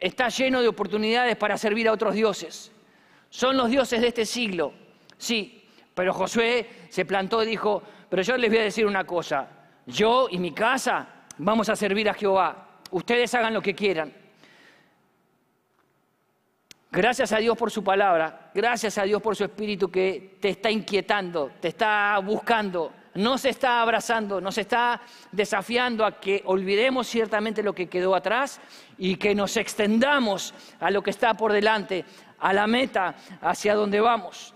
está 0.00 0.28
lleno 0.28 0.60
de 0.60 0.66
oportunidades 0.66 1.36
para 1.36 1.56
servir 1.56 1.86
a 1.86 1.92
otros 1.92 2.14
dioses. 2.14 2.72
Son 3.30 3.56
los 3.56 3.70
dioses 3.70 4.00
de 4.00 4.08
este 4.08 4.26
siglo, 4.26 4.74
sí, 5.16 5.64
pero 5.94 6.12
Josué 6.12 6.68
se 6.88 7.04
plantó 7.04 7.40
y 7.44 7.46
dijo, 7.46 7.84
pero 8.10 8.22
yo 8.22 8.36
les 8.36 8.50
voy 8.50 8.58
a 8.58 8.64
decir 8.64 8.84
una 8.84 9.04
cosa, 9.04 9.48
yo 9.86 10.26
y 10.28 10.38
mi 10.38 10.52
casa 10.52 11.06
vamos 11.38 11.68
a 11.68 11.76
servir 11.76 12.10
a 12.10 12.14
Jehová, 12.14 12.80
ustedes 12.90 13.32
hagan 13.34 13.54
lo 13.54 13.62
que 13.62 13.74
quieran. 13.76 14.12
Gracias 16.94 17.32
a 17.32 17.38
Dios 17.38 17.56
por 17.56 17.70
su 17.70 17.82
palabra, 17.82 18.50
gracias 18.52 18.98
a 18.98 19.04
Dios 19.04 19.22
por 19.22 19.34
su 19.34 19.44
espíritu 19.44 19.90
que 19.90 20.36
te 20.38 20.50
está 20.50 20.70
inquietando, 20.70 21.52
te 21.58 21.68
está 21.68 22.18
buscando, 22.18 22.92
no 23.14 23.38
se 23.38 23.48
está 23.48 23.80
abrazando, 23.80 24.42
nos 24.42 24.58
está 24.58 25.00
desafiando 25.30 26.04
a 26.04 26.20
que 26.20 26.42
olvidemos 26.44 27.06
ciertamente 27.06 27.62
lo 27.62 27.74
que 27.74 27.88
quedó 27.88 28.14
atrás 28.14 28.60
y 28.98 29.16
que 29.16 29.34
nos 29.34 29.56
extendamos 29.56 30.52
a 30.80 30.90
lo 30.90 31.02
que 31.02 31.08
está 31.08 31.32
por 31.32 31.50
delante, 31.54 32.04
a 32.38 32.52
la 32.52 32.66
meta, 32.66 33.14
hacia 33.40 33.74
donde 33.74 33.98
vamos. 33.98 34.54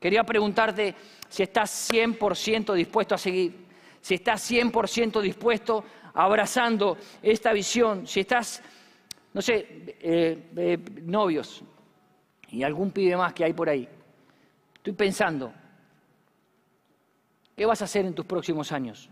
Quería 0.00 0.24
preguntarte 0.24 0.94
si 1.28 1.42
estás 1.42 1.90
100% 1.92 2.72
dispuesto 2.72 3.14
a 3.14 3.18
seguir, 3.18 3.66
si 4.00 4.14
estás 4.14 4.50
100% 4.50 5.20
dispuesto 5.20 5.84
abrazando 6.14 6.96
esta 7.20 7.52
visión, 7.52 8.06
si 8.06 8.20
estás, 8.20 8.62
no 9.34 9.42
sé, 9.42 9.96
eh, 10.00 10.48
eh, 10.56 10.78
novios, 11.02 11.62
y 12.54 12.62
algún 12.62 12.92
pibe 12.92 13.16
más 13.16 13.32
que 13.32 13.44
hay 13.44 13.52
por 13.52 13.68
ahí. 13.68 13.88
Estoy 14.76 14.92
pensando, 14.92 15.52
¿qué 17.56 17.66
vas 17.66 17.82
a 17.82 17.86
hacer 17.86 18.06
en 18.06 18.14
tus 18.14 18.24
próximos 18.24 18.70
años? 18.70 19.10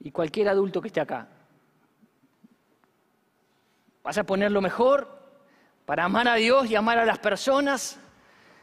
Y 0.00 0.10
cualquier 0.10 0.48
adulto 0.48 0.80
que 0.80 0.88
esté 0.88 1.00
acá, 1.00 1.28
¿vas 4.02 4.16
a 4.16 4.24
poner 4.24 4.50
lo 4.50 4.62
mejor 4.62 5.14
para 5.84 6.04
amar 6.04 6.26
a 6.26 6.36
Dios 6.36 6.70
y 6.70 6.74
amar 6.74 6.98
a 6.98 7.04
las 7.04 7.18
personas? 7.18 7.98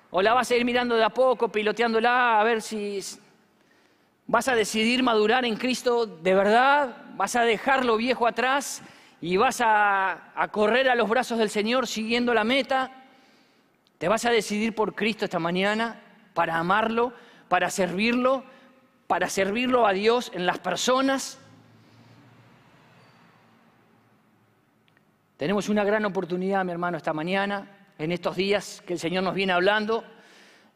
¿O 0.10 0.22
la 0.22 0.34
vas 0.34 0.50
a 0.50 0.56
ir 0.56 0.66
mirando 0.66 0.96
de 0.96 1.04
a 1.04 1.10
poco, 1.10 1.50
piloteándola, 1.50 2.40
a 2.40 2.44
ver 2.44 2.64
si 2.64 3.00
vas 4.26 4.48
a 4.48 4.56
decidir 4.56 5.04
madurar 5.04 5.46
en 5.46 5.58
Cristo 5.58 6.08
de 6.08 6.34
verdad? 6.34 7.14
¿Vas 7.16 7.36
a 7.36 7.44
dejar 7.44 7.86
lo 7.86 7.98
viejo 7.98 8.26
atrás 8.26 8.82
y 9.26 9.38
vas 9.38 9.62
a, 9.64 10.34
correr 10.52 10.90
a 10.90 10.96
los 10.96 11.08
brazos 11.08 11.38
del 11.40 11.50
Señor 11.50 11.88
siguiendo 11.88 12.34
la 12.34 12.44
meta, 12.44 12.92
te 13.98 14.10
vas 14.10 14.26
a 14.26 14.32
decidir 14.32 14.76
por 14.76 14.96
Cristo 14.96 15.24
esta 15.24 15.40
mañana 15.40 16.02
para 16.34 16.58
amarlo, 16.58 17.14
para 17.48 17.70
servirlo, 17.70 18.44
para 19.08 19.30
servirlo 19.30 19.88
a 19.88 19.94
Dios 19.94 20.30
en 20.36 20.46
las 20.46 20.60
personas. 20.60 21.40
Tenemos 25.38 25.70
una 25.70 25.86
gran 25.86 26.04
oportunidad, 26.04 26.66
mi 26.66 26.74
hermano, 26.74 26.98
esta 26.98 27.14
mañana, 27.14 27.72
en 27.98 28.12
estos 28.12 28.36
días 28.36 28.84
que 28.86 28.92
el 28.92 29.00
Señor 29.00 29.24
nos 29.24 29.36
viene 29.36 29.54
hablando, 29.54 30.04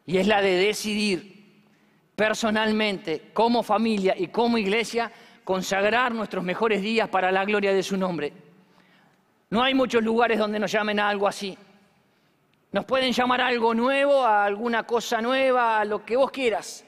y 0.06 0.16
es 0.16 0.26
la 0.26 0.40
de 0.40 0.52
decidir 0.52 1.60
personalmente, 2.16 3.28
como 3.34 3.62
familia 3.62 4.14
y 4.16 4.28
como 4.28 4.56
iglesia, 4.56 5.12
consagrar 5.48 6.14
nuestros 6.14 6.44
mejores 6.44 6.82
días 6.82 7.08
para 7.08 7.32
la 7.32 7.42
gloria 7.42 7.72
de 7.72 7.82
su 7.82 7.96
nombre. 7.96 8.34
No 9.48 9.62
hay 9.62 9.72
muchos 9.72 10.04
lugares 10.04 10.38
donde 10.38 10.58
nos 10.58 10.70
llamen 10.70 11.00
a 11.00 11.08
algo 11.08 11.26
así. 11.26 11.56
Nos 12.70 12.84
pueden 12.84 13.14
llamar 13.14 13.40
a 13.40 13.46
algo 13.46 13.72
nuevo, 13.72 14.26
a 14.26 14.44
alguna 14.44 14.82
cosa 14.82 15.22
nueva, 15.22 15.80
a 15.80 15.86
lo 15.86 16.04
que 16.04 16.18
vos 16.18 16.30
quieras. 16.30 16.84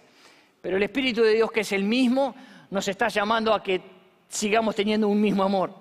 Pero 0.61 0.77
el 0.77 0.83
Espíritu 0.83 1.23
de 1.23 1.37
Dios, 1.37 1.51
que 1.51 1.61
es 1.61 1.73
el 1.73 1.85
mismo, 1.85 2.35
nos 2.69 2.87
está 2.87 3.09
llamando 3.09 3.55
a 3.55 3.63
que 3.63 3.81
sigamos 4.29 4.75
teniendo 4.75 5.09
un 5.09 5.23
mismo 5.23 5.43
amor. 5.43 5.75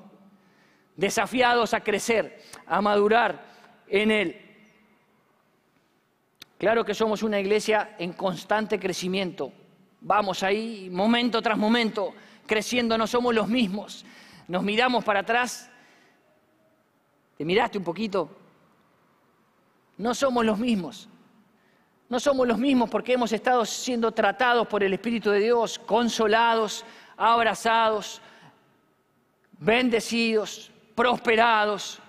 Desafiados 0.96 1.74
a 1.74 1.82
crecer, 1.82 2.42
a 2.65 2.80
madurar 2.80 3.44
en 3.89 4.10
Él. 4.10 4.42
Claro 6.58 6.86
que 6.86 6.94
somos 6.94 7.24
una 7.24 7.42
iglesia 7.42 7.98
en 8.00 8.13
constante 8.13 8.80
crecimiento. 8.80 9.52
Vamos 10.00 10.44
ahí, 10.44 10.89
momento 10.89 11.42
tras 11.42 11.58
momento, 11.58 12.13
creciendo, 12.50 12.98
no 12.98 13.08
somos 13.08 13.34
los 13.34 13.48
mismos. 13.48 14.04
Nos 14.48 14.64
miramos 14.64 15.06
para 15.06 15.20
atrás, 15.20 15.70
te 17.38 17.46
miraste 17.46 17.78
un 17.78 17.84
poquito. 17.84 18.36
No 19.98 20.16
somos 20.16 20.44
los 20.44 20.58
mismos. 20.58 21.08
No 22.10 22.20
somos 22.20 22.48
los 22.48 22.58
mismos 22.58 22.90
porque 22.90 23.14
hemos 23.14 23.32
estado 23.32 23.64
siendo 23.66 24.12
tratados 24.12 24.68
por 24.68 24.84
el 24.84 24.94
Espíritu 24.94 25.30
de 25.30 25.40
Dios, 25.40 25.78
consolados, 25.78 26.84
abrazados, 27.16 28.20
bendecidos, 29.60 30.72
prosperados. 30.96 32.00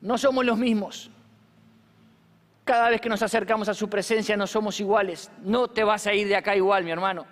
No 0.00 0.16
somos 0.16 0.46
los 0.46 0.56
mismos. 0.56 1.10
Cada 2.66 2.90
vez 2.90 3.00
que 3.00 3.08
nos 3.08 3.22
acercamos 3.22 3.68
a 3.68 3.74
su 3.74 3.88
presencia 3.88 4.36
no 4.36 4.44
somos 4.44 4.80
iguales. 4.80 5.30
No 5.38 5.68
te 5.68 5.84
vas 5.84 6.04
a 6.08 6.12
ir 6.12 6.26
de 6.26 6.34
acá 6.34 6.56
igual, 6.56 6.82
mi 6.82 6.90
hermano. 6.90 7.24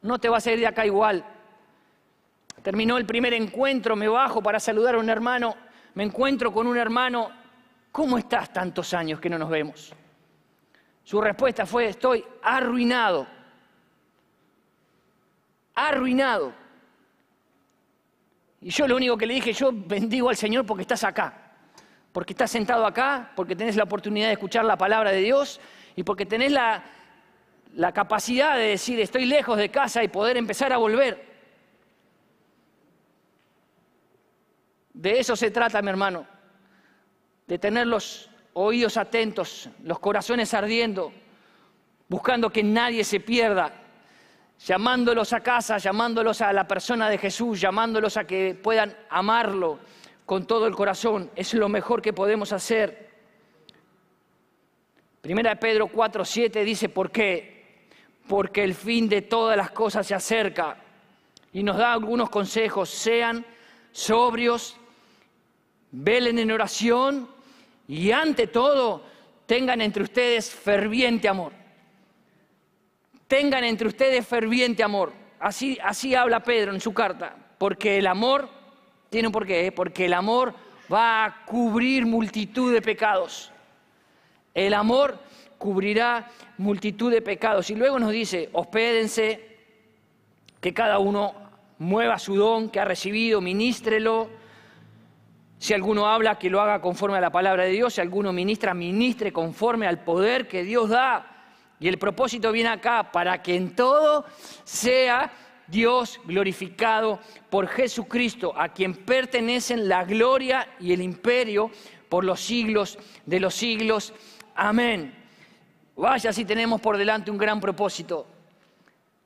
No 0.00 0.18
te 0.18 0.30
vas 0.30 0.46
a 0.46 0.52
ir 0.52 0.58
de 0.58 0.66
acá 0.66 0.86
igual. 0.86 1.22
Terminó 2.62 2.96
el 2.96 3.04
primer 3.04 3.34
encuentro, 3.34 3.94
me 3.94 4.08
bajo 4.08 4.42
para 4.42 4.58
saludar 4.58 4.94
a 4.94 4.98
un 4.98 5.10
hermano, 5.10 5.54
me 5.92 6.02
encuentro 6.02 6.50
con 6.50 6.66
un 6.66 6.78
hermano, 6.78 7.30
¿cómo 7.92 8.16
estás 8.16 8.54
tantos 8.54 8.94
años 8.94 9.20
que 9.20 9.28
no 9.28 9.36
nos 9.36 9.50
vemos? 9.50 9.92
Su 11.02 11.20
respuesta 11.20 11.66
fue, 11.66 11.88
estoy 11.88 12.24
arruinado, 12.42 13.26
arruinado. 15.74 16.54
Y 18.62 18.70
yo 18.70 18.88
lo 18.88 18.96
único 18.96 19.18
que 19.18 19.26
le 19.26 19.34
dije, 19.34 19.52
yo 19.52 19.72
bendigo 19.74 20.30
al 20.30 20.36
Señor 20.36 20.64
porque 20.64 20.80
estás 20.80 21.04
acá 21.04 21.43
porque 22.14 22.32
estás 22.32 22.52
sentado 22.52 22.86
acá, 22.86 23.32
porque 23.34 23.56
tenés 23.56 23.74
la 23.74 23.82
oportunidad 23.82 24.28
de 24.28 24.34
escuchar 24.34 24.64
la 24.64 24.78
palabra 24.78 25.10
de 25.10 25.18
Dios 25.18 25.60
y 25.96 26.04
porque 26.04 26.24
tenés 26.24 26.52
la, 26.52 26.84
la 27.74 27.90
capacidad 27.90 28.56
de 28.56 28.68
decir 28.68 29.00
estoy 29.00 29.24
lejos 29.24 29.58
de 29.58 29.68
casa 29.68 30.00
y 30.04 30.06
poder 30.06 30.36
empezar 30.36 30.72
a 30.72 30.76
volver. 30.76 31.26
De 34.92 35.18
eso 35.18 35.34
se 35.34 35.50
trata, 35.50 35.82
mi 35.82 35.88
hermano, 35.88 36.24
de 37.48 37.58
tener 37.58 37.88
los 37.88 38.30
oídos 38.52 38.96
atentos, 38.96 39.68
los 39.82 39.98
corazones 39.98 40.54
ardiendo, 40.54 41.12
buscando 42.08 42.48
que 42.48 42.62
nadie 42.62 43.02
se 43.02 43.18
pierda, 43.18 43.72
llamándolos 44.64 45.32
a 45.32 45.40
casa, 45.40 45.78
llamándolos 45.78 46.40
a 46.42 46.52
la 46.52 46.68
persona 46.68 47.10
de 47.10 47.18
Jesús, 47.18 47.60
llamándolos 47.60 48.16
a 48.16 48.24
que 48.24 48.54
puedan 48.54 48.96
amarlo, 49.10 49.80
con 50.26 50.46
todo 50.46 50.66
el 50.66 50.74
corazón. 50.74 51.30
Es 51.36 51.54
lo 51.54 51.68
mejor 51.68 52.02
que 52.02 52.12
podemos 52.12 52.52
hacer. 52.52 53.10
Primera 55.20 55.50
de 55.50 55.56
Pedro 55.56 55.88
4, 55.88 56.24
7 56.24 56.64
dice, 56.64 56.88
¿por 56.88 57.10
qué? 57.10 57.88
Porque 58.28 58.62
el 58.62 58.74
fin 58.74 59.08
de 59.08 59.22
todas 59.22 59.56
las 59.56 59.70
cosas 59.70 60.06
se 60.06 60.14
acerca. 60.14 60.78
Y 61.52 61.62
nos 61.62 61.76
da 61.76 61.92
algunos 61.92 62.30
consejos. 62.30 62.90
Sean 62.90 63.44
sobrios, 63.92 64.76
velen 65.90 66.38
en 66.38 66.50
oración 66.50 67.28
y 67.86 68.10
ante 68.10 68.46
todo 68.46 69.04
tengan 69.46 69.80
entre 69.80 70.02
ustedes 70.02 70.50
ferviente 70.50 71.28
amor. 71.28 71.52
Tengan 73.28 73.64
entre 73.64 73.88
ustedes 73.88 74.26
ferviente 74.26 74.82
amor. 74.82 75.12
Así, 75.38 75.78
así 75.82 76.14
habla 76.14 76.42
Pedro 76.42 76.72
en 76.72 76.80
su 76.80 76.92
carta. 76.92 77.36
Porque 77.58 77.98
el 77.98 78.06
amor 78.06 78.48
tiene 79.14 79.28
un 79.28 79.32
porqué, 79.32 79.70
porque 79.70 80.06
el 80.06 80.12
amor 80.12 80.52
va 80.92 81.24
a 81.24 81.44
cubrir 81.44 82.04
multitud 82.04 82.72
de 82.72 82.82
pecados. 82.82 83.52
El 84.52 84.74
amor 84.74 85.20
cubrirá 85.56 86.28
multitud 86.58 87.12
de 87.12 87.22
pecados. 87.22 87.70
Y 87.70 87.76
luego 87.76 88.00
nos 88.00 88.10
dice, 88.10 88.50
hospédense, 88.52 89.56
que 90.60 90.74
cada 90.74 90.98
uno 90.98 91.32
mueva 91.78 92.18
su 92.18 92.34
don 92.34 92.70
que 92.70 92.80
ha 92.80 92.84
recibido, 92.84 93.40
ministrelo. 93.40 94.30
Si 95.58 95.74
alguno 95.74 96.08
habla, 96.08 96.36
que 96.36 96.50
lo 96.50 96.60
haga 96.60 96.80
conforme 96.80 97.18
a 97.18 97.20
la 97.20 97.30
palabra 97.30 97.62
de 97.62 97.70
Dios. 97.70 97.94
Si 97.94 98.00
alguno 98.00 98.32
ministra, 98.32 98.74
ministre 98.74 99.32
conforme 99.32 99.86
al 99.86 100.00
poder 100.00 100.48
que 100.48 100.64
Dios 100.64 100.88
da. 100.88 101.54
Y 101.78 101.86
el 101.86 101.98
propósito 101.98 102.50
viene 102.50 102.70
acá, 102.70 103.12
para 103.12 103.40
que 103.40 103.54
en 103.54 103.76
todo 103.76 104.24
sea 104.64 105.30
Dios 105.66 106.20
glorificado 106.24 107.20
por 107.50 107.66
Jesucristo, 107.68 108.52
a 108.56 108.68
quien 108.68 108.94
pertenecen 108.94 109.88
la 109.88 110.04
gloria 110.04 110.68
y 110.80 110.92
el 110.92 111.00
imperio 111.02 111.70
por 112.08 112.24
los 112.24 112.40
siglos 112.40 112.98
de 113.24 113.40
los 113.40 113.54
siglos. 113.54 114.12
Amén. 114.54 115.14
Vaya 115.96 116.32
si 116.32 116.44
tenemos 116.44 116.80
por 116.80 116.96
delante 116.96 117.30
un 117.30 117.38
gran 117.38 117.60
propósito. 117.60 118.26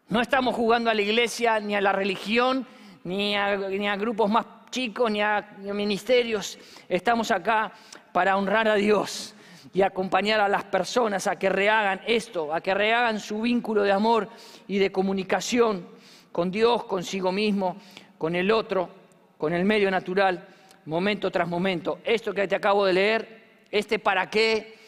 No 0.08 0.20
estamos 0.20 0.54
jugando 0.54 0.90
a 0.90 0.94
la 0.94 1.02
iglesia, 1.02 1.60
ni 1.60 1.74
a 1.74 1.80
la 1.80 1.92
religión, 1.92 2.66
ni 3.04 3.36
a, 3.36 3.96
grupos 3.96 4.30
más 4.30 4.46
chicos, 4.70 5.10
ni 5.10 5.20
a 5.20 5.44
ministerios. 5.74 6.58
Estamos 6.88 7.30
acá 7.30 7.72
para 8.12 8.36
honrar 8.36 8.68
a 8.68 8.74
Dios 8.74 9.34
y 9.74 9.82
acompañar 9.82 10.40
a 10.40 10.48
las 10.48 10.64
personas 10.64 11.26
a 11.26 11.38
que 11.38 11.48
rehagan 11.48 12.00
esto, 12.06 12.54
a 12.54 12.60
que 12.60 12.74
rehagan 12.74 13.20
su 13.20 13.42
vínculo 13.42 13.82
de 13.82 13.92
amor 13.92 14.28
y 14.66 14.78
de 14.78 14.90
comunicación 14.90 15.97
con 16.32 16.50
Dios, 16.50 16.84
consigo 16.84 17.32
mismo, 17.32 17.76
con 18.16 18.34
el 18.34 18.50
otro, 18.50 18.88
con 19.36 19.52
el 19.52 19.64
medio 19.64 19.90
natural, 19.90 20.46
momento 20.86 21.30
tras 21.30 21.48
momento. 21.48 22.00
Esto 22.04 22.32
que 22.32 22.48
te 22.48 22.56
acabo 22.56 22.84
de 22.84 22.92
leer, 22.92 23.42
este 23.70 23.98
para 23.98 24.28
qué, 24.28 24.78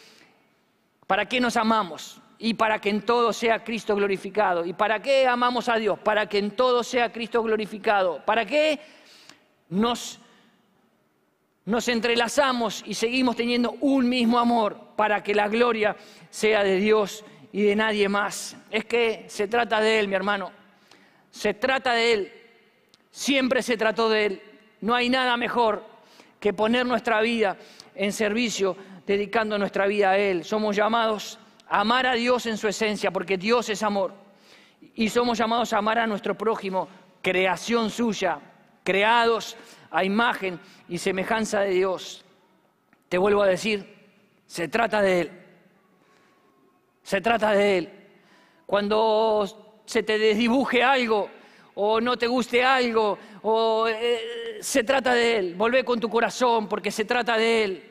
para 1.07 1.27
qué 1.27 1.41
nos 1.41 1.57
amamos 1.57 2.21
y 2.39 2.55
para 2.55 2.81
que 2.81 2.91
en 2.91 3.03
todo 3.03 3.33
sea 3.33 3.63
Cristo 3.65 3.95
glorificado. 3.95 4.65
¿Y 4.65 4.73
para 4.73 5.01
qué 5.01 5.27
amamos 5.27 5.69
a 5.69 5.77
Dios? 5.77 5.99
Para 5.99 6.27
que 6.27 6.39
en 6.39 6.53
todo 6.53 6.83
sea 6.83 7.13
Cristo 7.13 7.43
glorificado. 7.43 8.25
¿Para 8.25 8.47
qué 8.47 8.81
nos 9.69 10.21
nos 11.71 11.87
entrelazamos 11.89 12.83
y 12.85 12.95
seguimos 12.95 13.37
teniendo 13.37 13.77
un 13.81 14.09
mismo 14.09 14.39
amor 14.39 14.77
para 14.97 15.23
que 15.23 15.35
la 15.35 15.49
gloria 15.49 15.97
sea 16.29 16.65
de 16.65 16.77
Dios 16.77 17.25
y 17.53 17.63
de 17.63 17.77
nadie 17.77 18.09
más. 18.09 18.57
Es 18.71 18.85
que 18.87 19.27
se 19.29 19.47
trata 19.47 19.81
de 19.81 20.01
Él, 20.01 20.09
mi 20.09 20.15
hermano. 20.15 20.51
Se 21.31 21.55
trata 21.55 21.93
de 21.95 22.13
Él. 22.13 22.33
Siempre 23.11 23.63
se 23.63 23.77
trató 23.77 24.09
de 24.09 24.27
Él. 24.27 24.43
No 24.81 24.95
hay 24.95 25.09
nada 25.09 25.37
mejor 25.37 25.85
que 26.39 26.53
poner 26.53 26.87
nuestra 26.87 27.21
vida 27.21 27.57
en 27.95 28.13
servicio, 28.13 28.77
dedicando 29.07 29.59
nuestra 29.59 29.87
vida 29.87 30.11
a 30.11 30.19
Él. 30.19 30.45
Somos 30.45 30.77
llamados 30.77 31.39
a 31.69 31.81
amar 31.81 32.07
a 32.07 32.15
Dios 32.15 32.47
en 32.47 32.57
su 32.57 32.69
esencia, 32.69 33.11
porque 33.11 33.37
Dios 33.37 33.69
es 33.69 33.83
amor. 33.83 34.15
Y 34.95 35.09
somos 35.09 35.39
llamados 35.39 35.73
a 35.73 35.79
amar 35.79 35.99
a 35.99 36.07
nuestro 36.07 36.37
prójimo, 36.37 36.89
creación 37.23 37.91
suya, 37.91 38.41
creados 38.83 39.57
a 39.91 40.05
imagen 40.05 40.59
y 40.89 40.99
semejanza 40.99 41.61
de 41.61 41.71
Dios. 41.71 42.25
Te 43.09 43.19
vuelvo 43.19 43.43
a 43.43 43.47
decir, 43.47 43.99
se 44.47 44.69
trata 44.69 45.03
de 45.03 45.21
Él. 45.21 45.31
Se 47.03 47.21
trata 47.21 47.53
de 47.53 47.79
Él. 47.79 47.91
Cuando 48.67 49.70
se 49.91 50.05
te 50.05 50.19
desdibuje 50.21 50.85
algo 50.85 51.29
o 51.75 52.01
no 52.01 52.17
te 52.17 52.29
guste 52.29 52.63
algo, 52.63 53.19
o 53.43 53.89
eh, 53.89 54.59
se 54.61 54.85
trata 54.85 55.15
de 55.15 55.39
Él. 55.39 55.55
Volvé 55.57 55.85
con 55.85 55.99
tu 55.99 56.09
corazón 56.09 56.69
porque 56.69 56.93
se 56.93 57.05
trata 57.05 57.37
de 57.37 57.65
Él. 57.65 57.91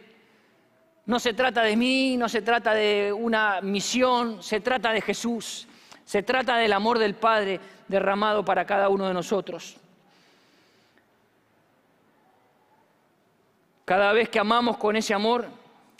No 1.07 1.19
se 1.19 1.33
trata 1.33 1.61
de 1.61 1.75
mí, 1.75 2.15
no 2.15 2.29
se 2.29 2.41
trata 2.41 2.73
de 2.73 3.11
una 3.11 3.59
misión, 3.59 4.41
se 4.41 4.61
trata 4.61 4.93
de 4.93 5.01
Jesús. 5.01 5.67
Se 6.05 6.23
trata 6.23 6.55
del 6.55 6.71
amor 6.71 6.99
del 6.99 7.15
Padre 7.15 7.59
derramado 7.89 8.45
para 8.45 8.65
cada 8.65 8.87
uno 8.87 9.05
de 9.05 9.13
nosotros. 9.13 9.75
Cada 13.83 14.13
vez 14.13 14.29
que 14.29 14.39
amamos 14.39 14.77
con 14.77 14.95
ese 14.95 15.13
amor, 15.13 15.47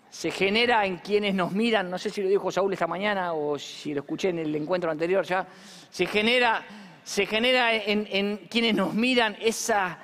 se 0.09 0.31
genera 0.31 0.85
en 0.85 0.97
quienes 0.97 1.35
nos 1.35 1.51
miran, 1.51 1.89
no 1.89 1.97
sé 1.97 2.09
si 2.09 2.21
lo 2.21 2.29
dijo 2.29 2.51
Saúl 2.51 2.73
esta 2.73 2.87
mañana 2.87 3.33
o 3.33 3.59
si 3.59 3.93
lo 3.93 4.01
escuché 4.01 4.29
en 4.29 4.39
el 4.39 4.55
encuentro 4.55 4.89
anterior 4.89 5.23
ya, 5.25 5.47
se 5.89 6.05
genera, 6.05 6.65
se 7.03 7.25
genera 7.25 7.73
en, 7.73 8.47
quienes 8.49 8.73
nos 8.73 8.93
miran 8.93 9.37
esa, 9.39 9.99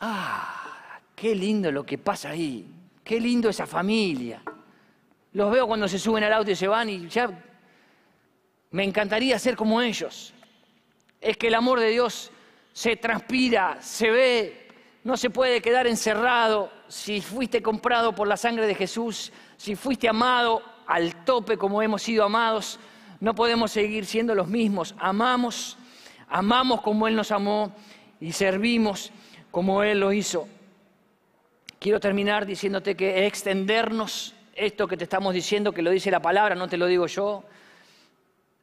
ah, 0.00 1.00
qué 1.14 1.34
lindo 1.34 1.72
lo 1.72 1.84
que 1.84 1.98
pasa 1.98 2.30
ahí, 2.30 2.66
qué 3.02 3.20
lindo 3.20 3.48
esa 3.48 3.66
familia. 3.66 4.42
Los 5.32 5.50
veo 5.50 5.66
cuando 5.66 5.88
se 5.88 5.98
suben 5.98 6.22
al 6.24 6.32
auto 6.32 6.50
y 6.50 6.56
se 6.56 6.68
van 6.68 6.88
y 6.88 7.08
ya 7.08 7.28
me 8.70 8.84
encantaría 8.84 9.38
ser 9.38 9.56
como 9.56 9.80
ellos. 9.80 10.34
Es 11.20 11.36
que 11.36 11.46
el 11.46 11.54
amor 11.54 11.80
de 11.80 11.88
Dios 11.90 12.30
se 12.72 12.96
transpira, 12.96 13.78
se 13.80 14.10
ve, 14.10 14.68
no 15.04 15.16
se 15.16 15.30
puede 15.30 15.60
quedar 15.60 15.86
encerrado. 15.86 16.72
Si 16.94 17.20
fuiste 17.20 17.60
comprado 17.60 18.14
por 18.14 18.28
la 18.28 18.36
sangre 18.36 18.68
de 18.68 18.74
Jesús, 18.76 19.32
si 19.56 19.74
fuiste 19.74 20.08
amado 20.08 20.62
al 20.86 21.24
tope 21.24 21.58
como 21.58 21.82
hemos 21.82 22.02
sido 22.02 22.22
amados, 22.22 22.78
no 23.18 23.34
podemos 23.34 23.72
seguir 23.72 24.06
siendo 24.06 24.32
los 24.32 24.46
mismos. 24.46 24.94
Amamos, 24.98 25.76
amamos 26.28 26.82
como 26.82 27.08
Él 27.08 27.16
nos 27.16 27.32
amó 27.32 27.74
y 28.20 28.30
servimos 28.30 29.10
como 29.50 29.82
Él 29.82 29.98
lo 29.98 30.12
hizo. 30.12 30.46
Quiero 31.80 31.98
terminar 31.98 32.46
diciéndote 32.46 32.94
que 32.94 33.26
extendernos, 33.26 34.36
esto 34.54 34.86
que 34.86 34.96
te 34.96 35.02
estamos 35.02 35.34
diciendo, 35.34 35.72
que 35.72 35.82
lo 35.82 35.90
dice 35.90 36.12
la 36.12 36.22
palabra, 36.22 36.54
no 36.54 36.68
te 36.68 36.76
lo 36.76 36.86
digo 36.86 37.08
yo, 37.08 37.42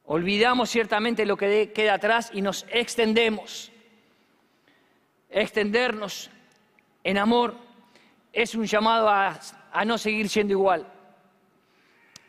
olvidamos 0.06 0.70
ciertamente 0.70 1.26
lo 1.26 1.36
que 1.36 1.70
queda 1.74 1.94
atrás 1.94 2.30
y 2.32 2.40
nos 2.40 2.64
extendemos 2.70 3.70
extendernos 5.28 6.30
en 7.04 7.18
amor 7.18 7.71
es 8.32 8.54
un 8.54 8.64
llamado 8.64 9.08
a, 9.08 9.38
no 9.84 9.98
seguir 9.98 10.28
siendo 10.28 10.52
igual. 10.52 10.86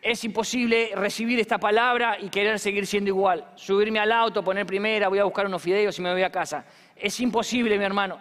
Es 0.01 0.23
imposible 0.25 0.91
recibir 0.95 1.39
esta 1.39 1.57
palabra 1.57 2.17
y 2.19 2.29
querer 2.29 2.59
seguir 2.59 2.85
siendo 2.85 3.09
igual. 3.09 3.45
Subirme 3.55 3.99
al 3.99 4.11
auto, 4.11 4.43
poner 4.43 4.65
primera, 4.65 5.07
voy 5.07 5.19
a 5.19 5.23
buscar 5.23 5.45
unos 5.45 5.61
fideos 5.61 5.97
y 5.97 6.01
me 6.01 6.11
voy 6.11 6.23
a 6.23 6.29
casa. 6.29 6.65
Es 6.95 7.19
imposible, 7.21 7.77
mi 7.77 7.85
hermano. 7.85 8.19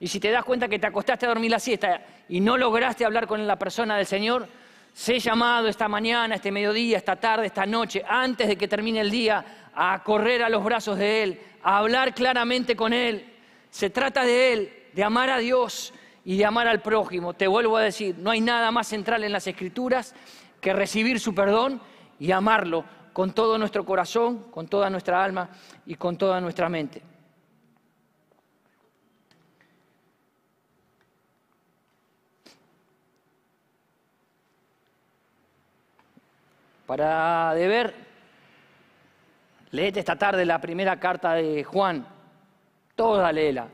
Y 0.00 0.08
si 0.08 0.18
te 0.18 0.32
das 0.32 0.44
cuenta 0.44 0.66
que 0.66 0.80
te 0.80 0.88
acostaste 0.88 1.26
a 1.26 1.28
dormir 1.28 1.52
la 1.52 1.60
siesta 1.60 2.02
y 2.28 2.40
no 2.40 2.58
lograste 2.58 3.04
hablar 3.04 3.28
con 3.28 3.46
la 3.46 3.56
persona 3.56 3.96
del 3.96 4.06
Señor, 4.06 4.48
sé 4.92 5.20
llamado 5.20 5.68
esta 5.68 5.86
mañana, 5.86 6.34
este 6.34 6.50
mediodía, 6.50 6.98
esta 6.98 7.14
tarde, 7.14 7.46
esta 7.46 7.66
noche, 7.66 8.02
antes 8.04 8.48
de 8.48 8.56
que 8.56 8.66
termine 8.66 9.00
el 9.00 9.12
día, 9.12 9.70
a 9.72 10.02
correr 10.02 10.42
a 10.42 10.48
los 10.48 10.64
brazos 10.64 10.98
de 10.98 11.22
Él, 11.22 11.40
a 11.62 11.78
hablar 11.78 12.14
claramente 12.14 12.74
con 12.74 12.92
Él, 12.92 13.32
se 13.70 13.90
trata 13.90 14.24
de 14.24 14.52
Él, 14.52 14.72
de 14.92 15.04
amar 15.04 15.30
a 15.30 15.38
Dios 15.38 15.94
y 16.24 16.36
de 16.36 16.44
amar 16.44 16.68
al 16.68 16.80
prójimo. 16.80 17.34
Te 17.34 17.46
vuelvo 17.46 17.76
a 17.76 17.82
decir, 17.82 18.16
no 18.18 18.30
hay 18.30 18.40
nada 18.40 18.70
más 18.70 18.88
central 18.88 19.24
en 19.24 19.32
las 19.32 19.46
Escrituras 19.46 20.14
que 20.60 20.72
recibir 20.72 21.18
su 21.18 21.34
perdón 21.34 21.80
y 22.18 22.30
amarlo 22.32 22.84
con 23.12 23.32
todo 23.32 23.58
nuestro 23.58 23.84
corazón, 23.84 24.50
con 24.50 24.68
toda 24.68 24.88
nuestra 24.88 25.22
alma 25.22 25.50
y 25.86 25.96
con 25.96 26.16
toda 26.16 26.40
nuestra 26.40 26.68
mente. 26.68 27.02
Para 36.86 37.54
deber, 37.54 37.94
leete 39.70 40.00
esta 40.00 40.16
tarde 40.16 40.44
la 40.44 40.60
primera 40.60 41.00
carta 41.00 41.32
de 41.34 41.64
Juan 41.64 42.06
toda 42.94 43.32
léela. 43.32 43.68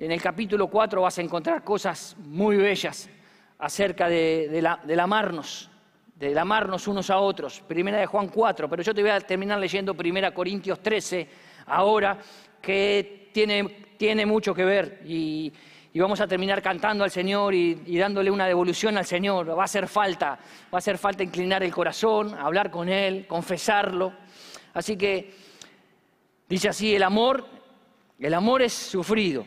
En 0.00 0.10
el 0.10 0.22
capítulo 0.22 0.68
4 0.68 1.02
vas 1.02 1.18
a 1.18 1.20
encontrar 1.20 1.62
cosas 1.62 2.16
muy 2.20 2.56
bellas 2.56 3.10
acerca 3.58 4.08
de, 4.08 4.48
del 4.48 4.98
amarnos, 4.98 5.68
del 6.14 6.38
amarnos 6.38 6.88
unos 6.88 7.10
a 7.10 7.18
otros. 7.18 7.60
Primera 7.60 7.98
de 7.98 8.06
Juan 8.06 8.28
4, 8.28 8.66
pero 8.66 8.82
yo 8.82 8.94
te 8.94 9.02
voy 9.02 9.10
a 9.10 9.20
terminar 9.20 9.58
leyendo 9.58 9.92
Primera 9.92 10.32
Corintios 10.32 10.80
13 10.80 11.28
ahora, 11.66 12.18
que 12.62 13.28
tiene, 13.30 13.62
tiene 13.98 14.24
mucho 14.24 14.54
que 14.54 14.64
ver 14.64 15.02
y, 15.04 15.52
vamos 15.96 16.22
a 16.22 16.26
terminar 16.26 16.62
cantando 16.62 17.04
al 17.04 17.10
Señor 17.10 17.54
y, 17.54 17.82
y, 17.84 17.98
dándole 17.98 18.30
una 18.30 18.46
devolución 18.46 18.96
al 18.96 19.04
Señor. 19.04 19.50
Va 19.50 19.60
a 19.60 19.64
hacer 19.66 19.86
falta, 19.86 20.28
va 20.28 20.38
a 20.72 20.78
hacer 20.78 20.96
falta 20.96 21.22
inclinar 21.22 21.62
el 21.62 21.74
corazón, 21.74 22.34
hablar 22.36 22.70
con 22.70 22.88
Él, 22.88 23.26
confesarlo. 23.26 24.14
Así 24.72 24.96
que 24.96 25.34
dice 26.48 26.70
así, 26.70 26.94
el 26.94 27.02
amor 27.02 27.60
el 28.20 28.34
amor 28.34 28.60
es 28.60 28.74
sufrido. 28.74 29.46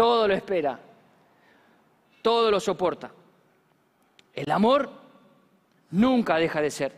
todo 0.00 0.26
lo 0.26 0.32
espera, 0.32 0.80
todo 2.22 2.50
lo 2.50 2.58
soporta. 2.58 3.10
El 4.32 4.50
amor 4.50 4.90
nunca 5.90 6.36
deja 6.36 6.62
de 6.62 6.70
ser, 6.70 6.96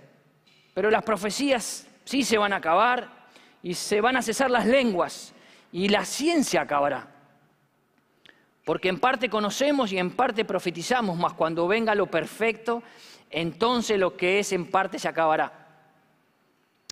pero 0.73 0.89
las 0.89 1.03
profecías 1.03 1.89
sí 2.05 2.23
se 2.23 2.39
van 2.39 2.53
a 2.53 2.59
acabar 2.59 3.09
y 3.61 3.75
se 3.75 4.01
van 4.01 4.17
a 4.17 4.23
cesar 4.23 4.53
las 4.53 4.67
lenguas 4.67 5.35
y 5.73 5.89
la 5.89 6.05
ciencia 6.05 6.61
acabará. 6.61 7.09
Porque 8.65 8.89
en 8.89 9.01
parte 9.01 9.29
conocemos 9.29 9.91
y 9.91 9.99
en 9.99 10.13
parte 10.13 10.45
profetizamos, 10.45 11.19
mas 11.19 11.33
cuando 11.33 11.67
venga 11.67 11.97
lo 11.97 12.07
perfecto, 12.07 12.85
entonces 13.31 13.99
lo 13.99 14.17
que 14.17 14.39
es 14.39 14.53
en 14.53 14.71
parte 14.71 15.01
se 15.01 15.09
acabará. 15.09 15.53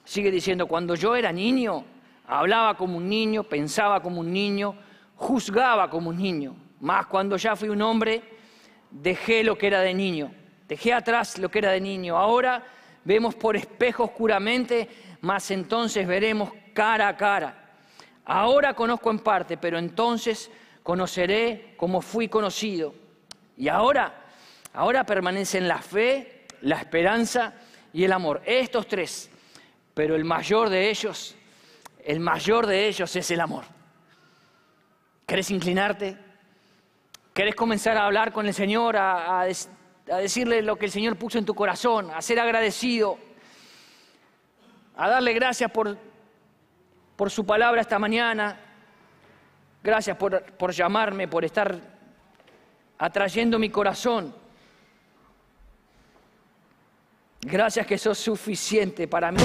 Sigue 0.05 0.33
diciendo, 0.33 0.67
cuando 0.67 0.97
yo 0.97 1.15
era 1.15 1.31
niño, 1.31 1.85
Hablaba 2.31 2.77
como 2.77 2.97
un 2.97 3.09
niño, 3.09 3.43
pensaba 3.43 4.01
como 4.01 4.21
un 4.21 4.33
niño, 4.33 4.77
juzgaba 5.21 5.91
como 5.91 6.09
un 6.09 6.17
niño. 6.17 6.57
Mas 6.81 7.07
cuando 7.07 7.37
ya 7.37 7.55
fui 7.55 7.69
un 7.69 7.83
hombre, 7.83 8.23
dejé 8.91 9.45
lo 9.45 9.57
que 9.57 9.67
era 9.67 9.81
de 9.81 9.93
niño. 9.93 10.33
Dejé 10.67 10.95
atrás 10.95 11.37
lo 11.39 11.51
que 11.51 11.59
era 11.59 11.73
de 11.73 11.81
niño. 11.81 12.17
Ahora 12.17 12.65
vemos 13.05 13.35
por 13.35 13.55
espejo 13.55 14.05
oscuramente, 14.05 14.89
mas 15.21 15.51
entonces 15.51 16.07
veremos 16.07 16.51
cara 16.73 17.09
a 17.09 17.17
cara. 17.17 17.55
Ahora 18.25 18.73
conozco 18.73 19.11
en 19.11 19.19
parte, 19.19 19.59
pero 19.59 19.79
entonces 19.79 20.51
conoceré 20.83 21.75
como 21.77 22.01
fui 22.01 22.29
conocido. 22.29 22.95
Y 23.59 23.69
ahora, 23.69 24.25
ahora 24.73 25.05
permanecen 25.05 25.69
la 25.69 25.83
fe, 25.83 26.47
la 26.63 26.77
esperanza 26.77 27.53
y 27.93 28.05
el 28.05 28.13
amor. 28.13 28.41
Estos 28.47 28.87
tres. 28.89 29.31
Pero 29.93 30.17
el 30.17 30.25
mayor 30.25 30.71
de 30.71 30.89
ellos, 30.89 31.37
el 32.03 32.21
mayor 32.21 32.67
de 32.67 32.89
ellos 32.89 33.15
es 33.17 33.31
el 33.31 33.41
amor. 33.41 33.80
¿Querés 35.31 35.53
inclinarte? 35.53 36.17
¿Querés 37.33 37.55
comenzar 37.55 37.97
a 37.97 38.05
hablar 38.05 38.33
con 38.33 38.49
el 38.49 38.53
Señor, 38.53 38.97
a, 38.97 39.47
decirle 40.05 40.61
lo 40.61 40.75
que 40.75 40.87
el 40.87 40.91
Señor 40.91 41.15
puso 41.15 41.39
en 41.39 41.45
tu 41.45 41.55
corazón, 41.55 42.11
a 42.11 42.21
ser 42.21 42.41
agradecido, 42.41 43.17
a 44.97 45.09
darle 45.09 45.33
gracias 45.33 45.71
por, 45.71 45.97
por 47.15 47.31
su 47.31 47.47
palabra 47.47 47.81
esta 47.81 48.01
mañana? 48.01 48.59
Gracias 49.85 50.17
por, 50.17 50.43
por 50.55 50.73
llamarme, 50.73 51.29
por 51.29 51.45
estar 51.45 51.79
atrayendo 52.99 53.57
mi 53.61 53.71
corazón. 53.71 54.35
Gracias 57.43 57.87
que 57.87 57.99
sos 57.99 58.19
suficiente 58.19 59.07
para 59.07 59.31
mí. 59.31 59.45